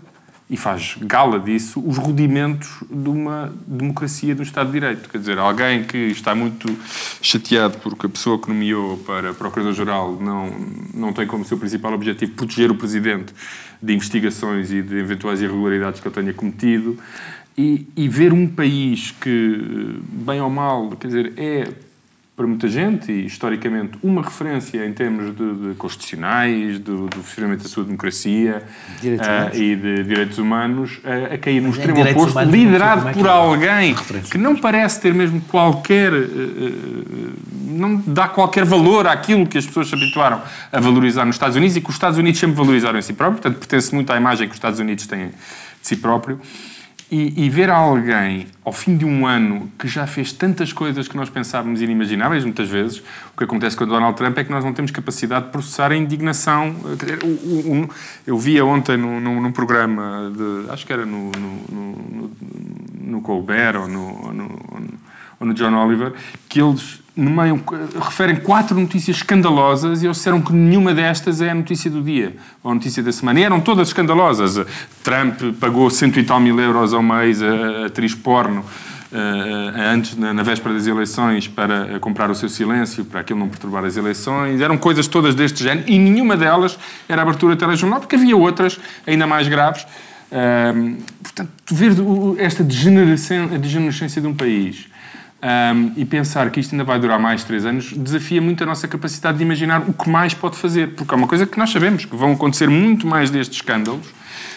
[0.50, 5.08] e faz gala disso, os rudimentos de uma democracia do Estado de Direito.
[5.08, 6.68] Quer dizer, alguém que está muito
[7.22, 10.50] chateado porque a pessoa que nomeou para Procurador-Geral não,
[10.92, 13.32] não tem como seu principal objetivo proteger o Presidente
[13.82, 16.98] de investigações e de eventuais irregularidades que ele tenha cometido.
[17.56, 21.68] E, e ver um país que, bem ou mal, quer dizer, é
[22.40, 27.64] para muita gente e historicamente uma referência em termos de, de constitucionais, do, do funcionamento
[27.64, 28.64] da sua democracia
[29.04, 33.26] uh, e de direitos humanos, uh, a cair no extremo oposto, humanos, liderado é por
[33.26, 33.94] é alguém
[34.32, 36.14] que não parece ter mesmo qualquer.
[36.14, 37.34] Uh,
[37.72, 41.76] não dá qualquer valor àquilo que as pessoas se habituaram a valorizar nos Estados Unidos
[41.76, 44.48] e que os Estados Unidos sempre valorizaram em si próprio, portanto, pertence muito à imagem
[44.48, 45.34] que os Estados Unidos têm de
[45.82, 46.40] si próprio.
[47.12, 51.18] E, e, ver alguém, ao fim de um ano, que já fez tantas coisas que
[51.18, 53.00] nós pensávamos inimagináveis, muitas vezes,
[53.34, 55.92] o que acontece com o Donald Trump é que nós não temos capacidade de processar
[55.92, 56.76] a indignação.
[58.28, 62.32] Eu via ontem num, num, programa, de, acho que era no, no, no,
[63.02, 64.48] no Colbert ou no, no,
[65.40, 66.14] ou no John Oliver,
[66.48, 67.62] que eles no meio,
[68.02, 72.36] referem quatro notícias escandalosas e eles disseram que nenhuma destas é a notícia do dia
[72.64, 73.40] ou a notícia da semana.
[73.40, 74.66] E eram todas escandalosas.
[75.04, 80.34] Trump pagou cento e tal mil euros ao mês a atriz porno uh, antes, na,
[80.34, 84.62] na, véspera das eleições, para comprar o seu silêncio, para aquilo não perturbar as eleições.
[84.62, 88.80] Eram coisas todas deste género e nenhuma delas era abertura de telejornal, porque havia outras
[89.06, 89.86] ainda mais graves.
[90.32, 91.92] Uh, portanto, ver
[92.38, 94.88] esta degenerescência de um país
[95.42, 98.88] um, e pensar que isto ainda vai durar mais três anos desafia muito a nossa
[98.88, 102.06] capacidade de imaginar o que mais pode fazer, porque é uma coisa que nós sabemos,
[102.06, 104.08] que vão acontecer muito mais destes escândalos,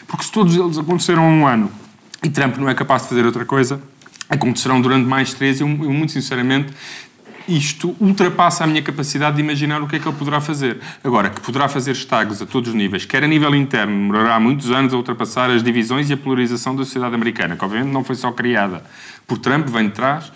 [0.06, 1.70] porque se todos eles aconteceram há um ano
[2.22, 3.80] e Trump não é capaz de fazer outra coisa,
[4.28, 6.72] acontecerão durante mais três, eu, eu muito sinceramente
[7.48, 10.78] isto ultrapassa a minha capacidade de imaginar o que é que ele poderá fazer.
[11.02, 14.70] Agora, que poderá fazer estragos a todos os níveis, quer a nível interno, demorará muitos
[14.70, 18.14] anos a ultrapassar as divisões e a polarização da sociedade americana, que obviamente não foi
[18.14, 18.84] só criada
[19.26, 20.32] por Trump, vem de trás,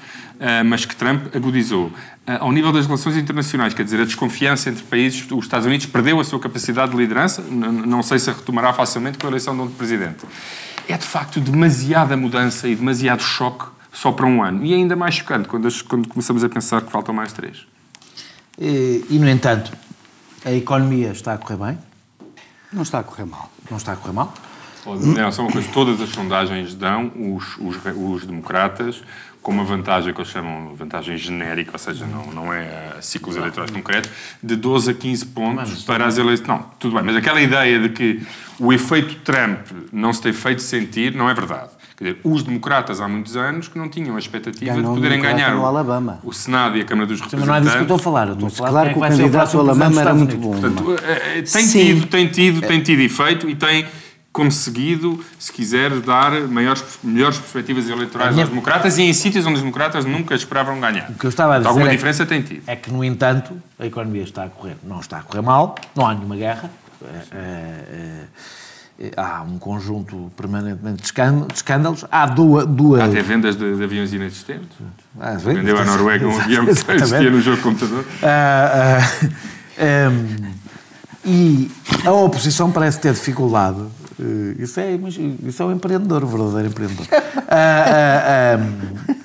[0.65, 1.91] mas que Trump agudizou.
[2.27, 5.87] Eh, ao nível das relações internacionais, quer dizer, a desconfiança entre países, os Estados Unidos
[5.87, 9.55] perdeu a sua capacidade de liderança, não sei se a retomará facilmente com a eleição
[9.57, 10.25] de um presidente.
[10.89, 14.65] É de facto demasiada mudança e demasiado choque só para um ano.
[14.65, 17.67] E é ainda mais chocante quando, quando começamos a pensar que faltam mais três.
[18.59, 19.73] E, e, no entanto,
[20.45, 21.79] a economia está a correr bem?
[22.73, 23.51] Não está a correr mal.
[23.71, 24.35] Não está a correr mal?
[24.95, 29.03] Não, só uma coisa, todas as sondagens dão os, os, os democratas
[29.47, 33.37] com uma vantagem que eles chamam de vantagem genérica, ou seja, não, não é ciclos
[33.37, 34.11] eleitorais concretos,
[34.43, 36.49] de 12 a 15 pontos mas, para as eleições.
[36.49, 38.27] Não, tudo bem, mas aquela ideia de que
[38.59, 39.61] o efeito Trump
[39.93, 41.71] não se tem feito sentir, não é verdade.
[41.97, 45.23] Quer dizer, os democratas há muitos anos que não tinham a expectativa Ganhou de poderem
[45.23, 46.19] ganhar o, Alabama.
[46.25, 47.49] o Senado e a Câmara dos Representantes.
[47.49, 48.27] Mas não é disso que eu estou a falar.
[48.27, 50.51] Eu estou a falar claro que, é o candidato ao Alabama era muito bom.
[50.51, 53.87] Portanto, é, é, tem tido, tem tido, tem tido efeito e tem
[54.37, 58.45] conseguido, se quiser, dar maiores, melhores perspectivas eleitorais minha...
[58.45, 61.09] aos democratas e em sítios onde os democratas nunca esperavam ganhar.
[61.09, 62.63] O que eu estava a dizer alguma é diferença que, tem tido.
[62.67, 66.07] É que, no entanto, a economia está a correr, não está a correr mal, não
[66.07, 66.71] há nenhuma guerra.
[67.03, 68.25] É, é,
[68.99, 72.05] é, há um conjunto permanentemente de escândalos.
[72.11, 72.67] Há duas.
[72.67, 73.01] duas...
[73.01, 74.77] Há até vendas de, de aviões inexistentes.
[75.19, 78.05] Ah, Vendeu à Noruega um avião que existia no jogo de computador.
[78.23, 79.01] Ah,
[79.79, 80.57] ah, um,
[81.25, 81.71] e
[82.05, 83.83] a oposição parece ter dificuldade
[84.59, 84.95] isso, é,
[85.47, 87.07] isso é um empreendedor, um verdadeiro empreendedor.
[87.07, 89.17] uh, uh, um,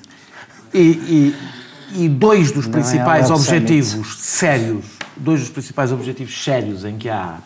[0.74, 4.84] e, e, e, dois dos é principais é objetivos sérios,
[5.16, 7.38] dois dos principais objetivos sérios em que há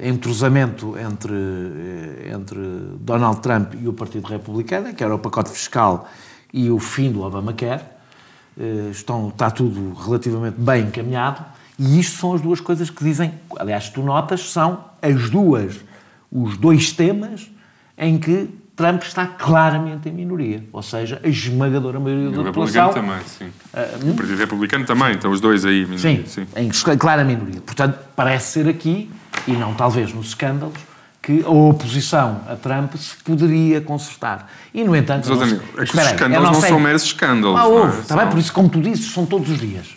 [0.00, 1.34] entrosamento entre,
[2.32, 2.60] entre
[3.00, 6.08] Donald Trump e o Partido Republicano, que era o pacote fiscal
[6.52, 7.82] e o fim do Obamacare,
[8.92, 11.44] estão, está tudo relativamente bem encaminhado.
[11.76, 15.80] E isto são as duas coisas que dizem, aliás, tu notas, são as duas
[16.30, 17.50] os dois temas
[17.96, 22.84] em que Trump está claramente em minoria, ou seja, a esmagadora maioria da população.
[22.84, 24.08] O republicano também, sim.
[24.08, 25.86] Uh, o Partido Republicano também, estão os dois aí.
[25.86, 27.62] Minoria, sim, sim, em clara minoria.
[27.62, 29.10] Portanto, parece ser aqui,
[29.48, 30.78] e não talvez nos escândalos,
[31.22, 34.48] que a oposição a Trump se poderia consertar.
[34.74, 35.28] E, no entanto...
[35.28, 37.58] Mas, Daniel, é que os escândalos não, não são meros escândalos.
[37.58, 38.00] Ah, houve, é?
[38.00, 39.96] está bem, por isso, como tu dizes, são todos os dias.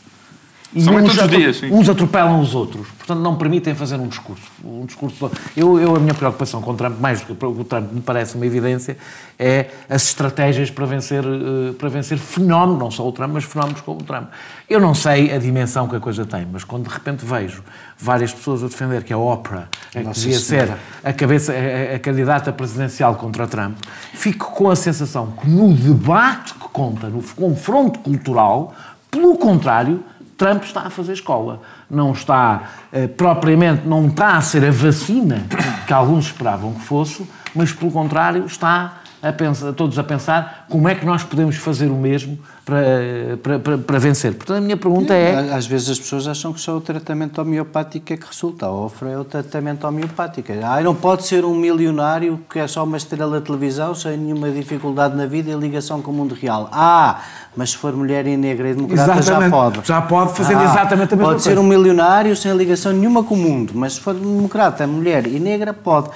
[0.72, 1.72] E São uns, todos os dias, sim.
[1.72, 2.88] uns atropelam os outros.
[2.90, 4.44] Portanto, não permitem fazer um discurso.
[4.64, 7.92] Um discurso eu, eu, a minha preocupação com o Trump, mais do que o Trump
[7.92, 8.96] me parece uma evidência,
[9.40, 13.82] é as estratégias para vencer, eh, para vencer fenómenos, não só o Trump, mas fenómenos
[13.82, 14.30] como o Trump.
[14.70, 17.64] Eu não sei a dimensão que a coisa tem, mas quando de repente vejo
[17.98, 22.00] várias pessoas a defender que a Oprah é que devia ser a, cabeça, a, a
[22.00, 23.78] candidata presidencial contra Trump,
[24.14, 28.76] fico com a sensação que no debate que conta, no confronto cultural,
[29.10, 30.04] pelo contrário,
[30.40, 31.62] Trump está a fazer escola.
[31.90, 32.64] Não está
[32.94, 35.46] eh, propriamente, não está a ser a vacina
[35.86, 40.88] que alguns esperavam que fosse, mas pelo contrário está a pensar, todos a pensar como
[40.88, 44.34] é que nós podemos fazer o mesmo para, para, para, para, vencer.
[44.36, 45.54] Portanto, a minha pergunta é...
[45.54, 48.68] Às vezes as pessoas acham que só o tratamento homeopático é que resulta.
[48.68, 50.52] A ofra é o tratamento homeopático.
[50.64, 54.52] Ah, não pode ser um milionário que é só uma estrela de televisão sem nenhuma
[54.52, 56.70] dificuldade na vida e ligação com o mundo real.
[56.72, 57.22] Ah,
[57.56, 59.50] mas se for mulher e negra e democrata exatamente.
[59.50, 59.88] já pode.
[59.88, 61.34] Já pode fazer ah, exatamente a mesma pode coisa.
[61.34, 65.26] Pode ser um milionário sem ligação nenhuma com o mundo, mas se for democrata, mulher
[65.28, 66.10] e negra, pode.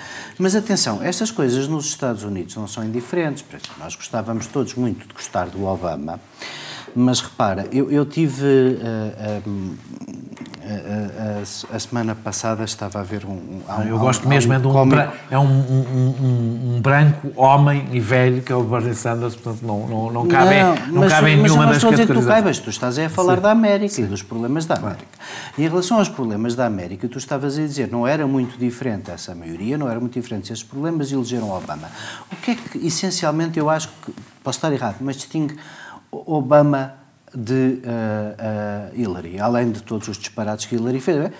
[0.43, 3.45] Mas atenção, estas coisas nos Estados Unidos não são indiferentes.
[3.79, 6.19] Nós gostávamos todos muito de gostar do Obama,
[6.93, 8.43] mas repara, eu, eu tive.
[8.43, 9.77] Uh, uh,
[10.65, 13.31] a, a, a, semana passada estava a ver um.
[13.31, 14.73] um eu gosto um, mesmo, é de um,
[15.29, 20.11] é um, um, branco, homem e velho, que é o Bernie Sanders, portanto não, não,
[20.11, 21.83] não cabe, não, não mas, cabe em mas nenhuma das.
[21.83, 23.41] Mas a dizer que tu caibas, tu estás a falar Sim.
[23.41, 24.03] da América Sim.
[24.03, 25.05] e dos problemas da América.
[25.57, 29.11] E em relação aos problemas da América, tu estavas a dizer, não era muito diferente
[29.11, 31.89] essa maioria, não era muito diferente esses problemas e elegeram Obama.
[32.31, 35.57] O que é que, essencialmente, eu acho que, posso estar errado, mas distingue
[36.09, 37.02] Obama
[37.35, 41.31] de uh, uh, Hillary, além de todos os disparates que Hillary fez.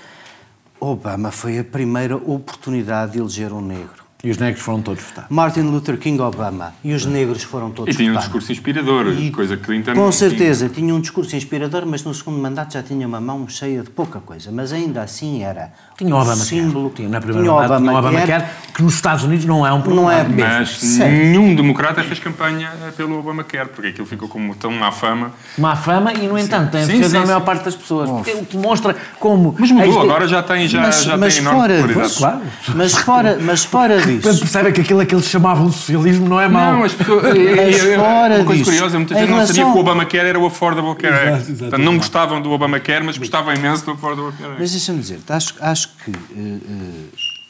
[0.80, 4.03] Obama foi a primeira oportunidade de eleger um negro.
[4.26, 5.26] E os negros foram todos votar.
[5.30, 6.74] Martin Luther King Obama.
[6.82, 7.94] E os negros foram todos votar.
[7.94, 10.80] E tinha um discurso inspirador, e, coisa que Clinton Com certeza, tinha.
[10.80, 14.22] tinha um discurso inspirador, mas no segundo mandato já tinha uma mão cheia de pouca
[14.22, 14.50] coisa.
[14.50, 16.90] Mas ainda assim era tinha o Obama símbolo.
[16.96, 19.74] Tinha, na primeira tinha mandato, Obama, tinha Obama Care, que nos Estados Unidos não é
[19.74, 20.04] um problema.
[20.04, 20.24] Não é
[20.60, 25.34] mas nenhum democrata fez campanha pelo Obama Care, porque aquilo ficou como tão má fama.
[25.58, 28.10] Má fama e, no entanto, tem a defesa da maior parte das pessoas.
[28.10, 29.54] Porque ele demonstra como...
[29.60, 32.42] Mas mudou, agora já tem, já, mas, já mas tem fora, enorme Claro.
[32.74, 34.40] Mas fora, mas fora disso.
[34.40, 36.74] percebe que aquilo que eles chamavam de socialismo não é mau.
[36.74, 37.24] Não, as pessoas.
[37.24, 39.78] Mas é- é- fora uma coisa disso, curiosa, muita em gente não sabia relação- que
[39.78, 41.52] o Obamacare era o Affordable Care Act.
[41.52, 41.58] Exato.
[41.60, 44.60] Portanto, não gostavam do Obamacare, mas gostavam imenso do Affordable Care Act.
[44.62, 46.58] Mas deixa-me dizer, acho, acho que, eh,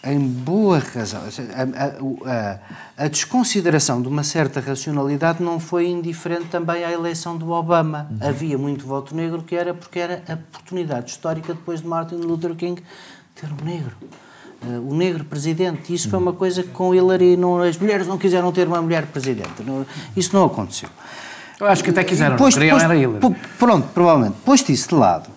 [0.06, 2.60] eh, em boa razão, a, a- a-
[3.06, 8.08] a desconsideração de uma certa racionalidade não foi indiferente também à eleição do Obama.
[8.20, 12.54] Havia muito voto negro que era porque era a oportunidade histórica depois de Martin Luther
[12.54, 12.84] King
[13.34, 13.96] ter um negro.
[14.66, 15.94] Eh, o negro presidente.
[15.94, 19.06] Isso foi uma coisa que com Hillary não, as mulheres não quiseram ter uma mulher
[19.08, 19.62] presidente.
[19.66, 19.86] Não-
[20.16, 20.90] isso não aconteceu.
[21.60, 23.36] Eu acho que até quiseram, Posto- queriam posto- era Hillary.
[23.60, 24.36] Pronto, provavelmente.
[24.44, 25.30] Posto isso de lado,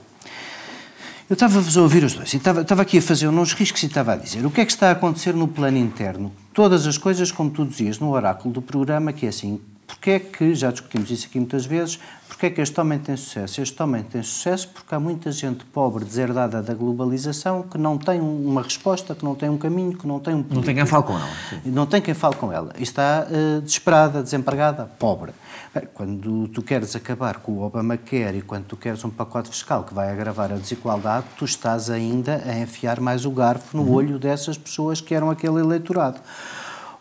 [1.29, 3.87] eu estava a ouvir os dois e estava, estava aqui a fazer uns riscos e
[3.87, 6.33] estava a dizer o que é que está a acontecer no plano interno.
[6.55, 10.19] Todas as coisas, como tu dizias no oráculo do programa, que é assim, porque é
[10.19, 13.61] que, já discutimos isso aqui muitas vezes, porque é que este homem tem sucesso?
[13.61, 18.21] Este homem tem sucesso porque há muita gente pobre, deserdada da globalização, que não tem
[18.21, 21.05] uma resposta, que não tem um caminho, que não tem um Não tem quem fale
[21.05, 21.29] com ela.
[21.65, 22.73] e Não tem quem fale com ela.
[22.77, 25.33] E está eh, desesperada, desempregada, pobre.
[25.75, 29.85] Bem, Quando tu queres acabar com o Obamacare e quando tu queres um pacote fiscal
[29.85, 34.19] que vai agravar a desigualdade, tu estás ainda a enfiar mais o garfo no olho
[34.19, 36.21] dessas pessoas que eram aquele eleitorado.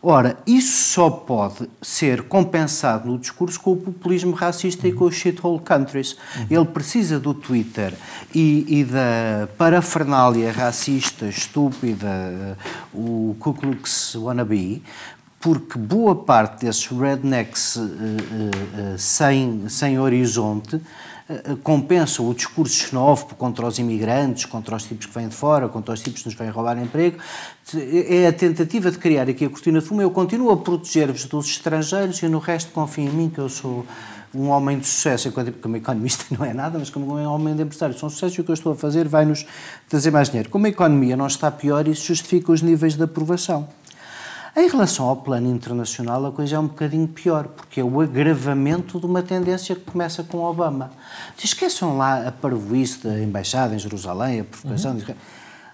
[0.08, 5.16] Ora, isso só pode ser compensado no discurso com o populismo racista e com os
[5.16, 6.16] shithole countries.
[6.48, 7.92] Ele precisa do Twitter
[8.32, 12.56] e, e da parafernália racista, estúpida, eh,
[12.94, 14.84] o Ku Klux Wannabe,
[15.40, 20.80] porque boa parte desses rednecks eh, eh, eh, sem, sem horizonte
[21.28, 25.68] eh, compensam o discurso xenófobo contra os imigrantes, contra os tipos que vêm de fora,
[25.68, 27.18] contra os tipos que nos vêm roubar emprego.
[28.12, 30.04] É a tentativa de criar aqui a cortina de fumo.
[30.04, 33.86] Eu continuo a proteger-vos dos estrangeiros e no resto confio em mim que eu sou
[34.36, 37.64] um homem de sucesso, enquanto como economista não é nada, mas como um homem de
[37.64, 39.48] empresário são sucesso e o que eu estou a fazer vai-nos
[39.90, 40.50] trazer mais dinheiro.
[40.50, 43.68] Como a economia não está pior, isso justifica os níveis de aprovação.
[44.58, 49.00] Em relação ao plano internacional, a coisa é um bocadinho pior, porque é o agravamento
[49.02, 50.92] de uma tendência que começa com Obama.
[51.44, 54.98] Esqueçam lá a parvoíce da embaixada em Jerusalém, a provocação.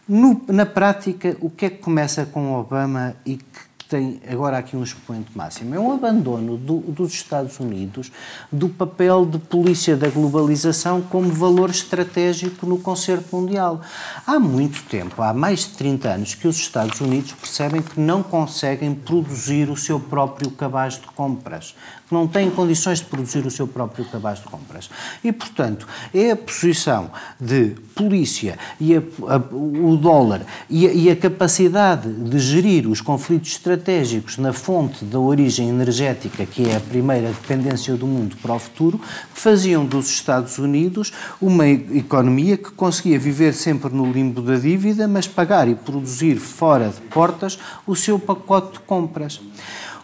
[0.08, 3.60] No- na prática, o que é que começa com Obama e que
[3.92, 5.76] tem agora aqui um expoente máximo?
[5.76, 8.10] É um abandono do- dos Estados Unidos
[8.50, 13.82] do papel de polícia da globalização como valor estratégico no concerto mundial.
[14.26, 18.24] Há muito tempo, há mais de 30 anos, que os Estados Unidos percebem que não
[18.24, 21.76] conseguem produzir o seu próprio cabaz de compras,
[22.12, 24.90] que não têm condições de produzir o seu próprio cabaz de compras.
[25.24, 27.10] E, portanto, é a posição
[27.40, 29.00] de polícia e a-
[29.30, 35.06] a- o dólar e a, e a capacidade de gerir os conflitos estratégicos na fonte
[35.06, 39.00] da origem energética, que é a primeira dependência do mundo para o futuro,
[39.34, 45.08] que faziam dos Estados Unidos uma economia que conseguia viver sempre no limbo da dívida,
[45.08, 47.58] mas pagar e produzir fora de portas
[47.88, 49.40] o seu pacote de compras.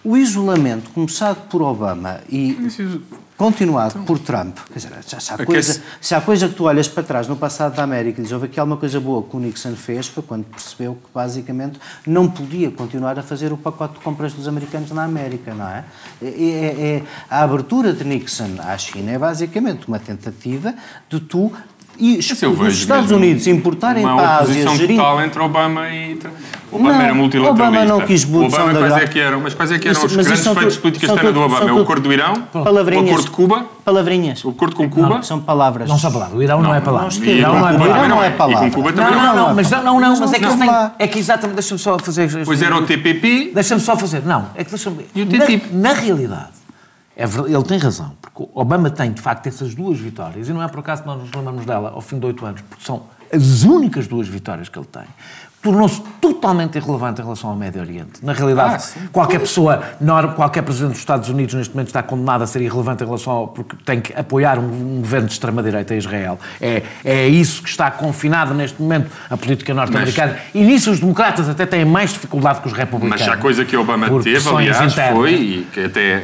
[0.08, 2.58] O isolamento começado por Obama e
[3.36, 6.64] continuado por Trump, quer dizer, se há, É que coisa, se há coisa que tu
[6.64, 9.36] olhas para trás no passado da América e dizes, houve aqui alguma coisa boa que
[9.36, 13.95] o Nixon fez, foi quando percebeu que basicamente não podia continuar a fazer o pacote
[13.95, 15.84] de compras dos americanos na América, não é?
[16.22, 20.74] É- é- é- a abertura de Nixon à China é basicamente uma tentativa
[21.10, 21.51] de tu
[22.00, 22.41] e Mas
[22.74, 26.20] os Estados Unidos importarem uma para a Ásia oposição gerindo total entre Obama e...
[26.70, 27.64] Obama Não, era multilateralista.
[27.80, 29.39] Obama não quis Obama da quais é que eram?
[29.39, 31.39] Mas quais é que eram Isso- os mas grandes são feitos tu- políticos são externos
[31.39, 31.70] do Obama?
[31.70, 32.34] É o Acordo do Irão?
[32.52, 33.04] Palavrinhas.
[33.04, 33.66] O Acordo de Cuba?
[33.86, 34.43] Palavrinhas.
[34.45, 35.10] O Acordo com Cuba?
[35.10, 35.88] Não, são palavras.
[35.88, 36.38] Não são palavras.
[36.38, 37.10] O Irão não, é palavra.
[37.10, 38.56] não o Irão não é palavra.
[38.60, 39.48] não é E com Cuba Não, também não, não.
[39.48, 40.95] não, mas não, não, não, mas é que, Não, tem, lá.
[41.00, 42.30] é que exatamente, deixa-me só fazer...
[42.43, 43.52] Pois era o TPP.
[43.54, 45.06] Deixa-me só fazer, não, é que deixa-me...
[45.16, 45.74] E o TTIP?
[45.74, 46.50] Na, realidade,
[47.16, 48.12] é ele tem razão,
[48.53, 51.31] Obama tem, de facto, essas duas vitórias, e não é por acaso que nós nos
[51.31, 54.88] lembramos dela ao fim de oito anos, porque são as únicas duas vitórias que ele
[54.88, 55.03] tem.
[55.62, 58.24] Tornou-se totalmente irrelevante em relação ao Médio Oriente.
[58.24, 59.82] Na realidade, Ah, qualquer pessoa,
[60.36, 63.47] qualquer presidente dos Estados Unidos neste momento está condenado a ser irrelevante em relação ao.
[63.47, 66.39] porque tem que apoiar um, um governo de extrema-direita a Israel.
[66.62, 70.38] É, é isso que está confinado neste momento a política norte-americana.
[70.53, 73.20] E nisso os democratas até têm mais dificuldade que os republicanos.
[73.20, 75.18] Mas já a coisa que Obama teve, aliás, internas.
[75.18, 76.24] foi, e que até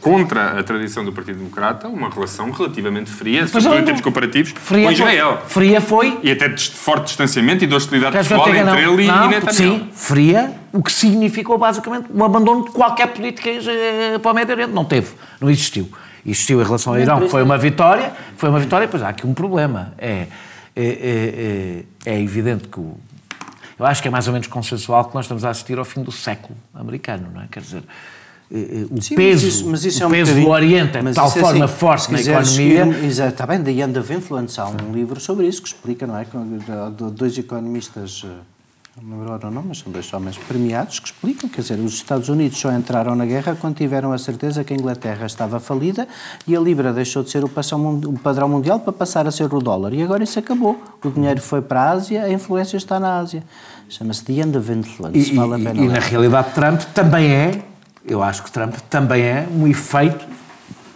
[0.00, 4.54] contra a tradição do Partido Democrata, uma relação relativamente fria, Mas sobretudo em termos comparativos,
[4.60, 5.38] Fria com Israel.
[5.46, 6.18] Foi, fria foi.
[6.22, 8.94] E até de forte distanciamento e de hostilidade pessoal entre não?
[8.94, 9.54] ele e Não, Netanyahu.
[9.54, 14.54] Sim, fria, o que significou basicamente o abandono de qualquer política eh, para o Médio
[14.54, 14.72] Oriente.
[14.72, 15.90] Não teve, não existiu.
[16.24, 19.26] Existiu em relação ao Irão, que foi uma vitória, foi uma vitória, pois há aqui
[19.26, 19.94] um problema.
[19.96, 20.26] É,
[20.74, 22.98] é, é, é, é evidente que o.
[23.78, 26.02] Eu acho que é mais ou menos consensual que nós estamos a assistir ao fim
[26.02, 27.46] do século americano, não é?
[27.50, 27.82] Quer dizer,
[28.48, 31.26] o Sim, peso, mas isso, mas isso o é um peso do Oriente de tal
[31.26, 32.86] é forma assim, forte na economia.
[33.04, 36.16] Exato, está bem, The End of Influence, há um livro sobre isso que explica, não
[36.16, 36.26] é?
[37.12, 38.28] Dois economistas eh,
[39.02, 41.92] não lembro agora o nome, mas são dois homens premiados que explicam, quer dizer, os
[41.92, 46.08] Estados Unidos só entraram na guerra quando tiveram a certeza que a Inglaterra estava falida
[46.46, 49.92] e a Libra deixou de ser o padrão mundial para passar a ser o dólar.
[49.92, 50.80] E agora isso acabou.
[51.04, 53.42] O dinheiro foi para a Ásia, a influência está na Ásia.
[53.86, 55.30] Chama-se The End of Influence.
[55.30, 57.62] E, vale e, e na realidade Trump também é,
[58.06, 60.24] eu acho que Trump também é um efeito,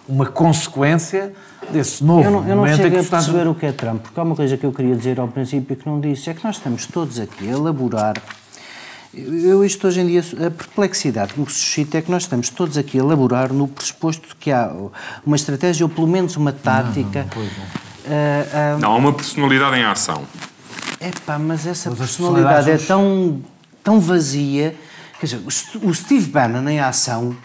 [0.08, 1.32] uma consequência
[1.70, 4.02] desse novo eu não, eu não momento chego que a perceber o que é Trump,
[4.02, 6.44] porque há uma coisa que eu queria dizer ao princípio que não disse, é que
[6.44, 8.14] nós estamos todos aqui a elaborar
[9.12, 12.78] eu, isto hoje em dia, a perplexidade que me suscita é que nós estamos todos
[12.78, 14.72] aqui a elaborar no pressuposto de que há
[15.26, 17.26] uma estratégia ou pelo menos uma tática.
[17.34, 20.22] Não, não, não, uh, uh, não há uma personalidade em ação.
[21.00, 23.40] É pá, mas essa mas personalidade é tão,
[23.82, 24.76] tão vazia.
[25.20, 25.42] Quer dizer,
[25.82, 27.36] o Steve Bannon em ação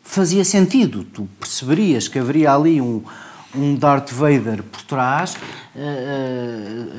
[0.00, 1.02] fazia sentido.
[1.02, 3.02] Tu perceberias que haveria ali um,
[3.52, 5.38] um Darth Vader por trás uh,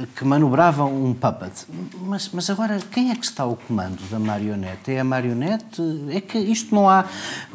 [0.03, 1.53] uh, que manobrava um puppet.
[2.01, 4.91] Mas, mas agora, quem é que está ao comando da marionete?
[4.91, 5.81] É a marionete?
[6.09, 7.05] É que isto não há.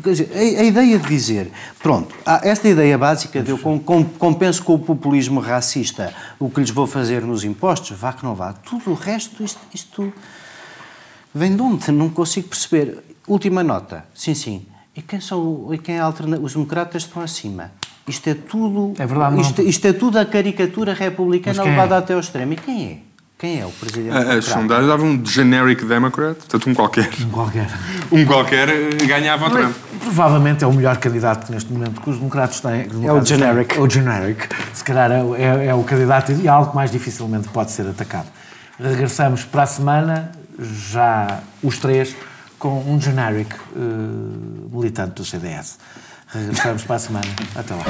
[0.02, 4.02] Quer dizer, a, a ideia de dizer, pronto, esta ideia básica de eu com, com,
[4.02, 8.34] compenso com o populismo racista o que lhes vou fazer nos impostos, vá que não
[8.34, 8.54] vá.
[8.54, 10.12] Tudo o resto, isto, isto
[11.34, 11.90] vem de onde?
[11.92, 12.98] Não consigo perceber.
[13.26, 14.04] Última nota.
[14.14, 14.66] Sim, sim.
[14.96, 16.38] E quem são e quem é alterna...
[16.38, 17.70] Os democratas estão acima.
[18.06, 18.94] Isto é tudo.
[18.98, 21.98] É verdade, isto, isto, é tudo a caricatura republicana levada é?
[21.98, 22.52] até ao extremo.
[22.52, 23.12] E quem é?
[23.42, 24.16] Quem é o presidente?
[24.16, 27.10] As sondagens davam um generic Democrat, portanto, um qualquer.
[27.20, 27.68] Um qualquer.
[28.12, 28.68] Um qualquer
[29.06, 29.74] ganhava o Trump.
[30.00, 32.82] Provavelmente é o melhor candidato neste momento que os democratas têm.
[32.82, 33.74] Os democratas é o generic.
[33.74, 34.48] Têm, o generic.
[34.72, 38.28] Se calhar é, é, é o candidato ideal que mais dificilmente pode ser atacado.
[38.78, 42.14] Regressamos para a semana, já os três
[42.58, 45.78] com um generic uh, militante do CDS.
[46.28, 47.26] Regressamos para a semana.
[47.54, 47.84] Até lá.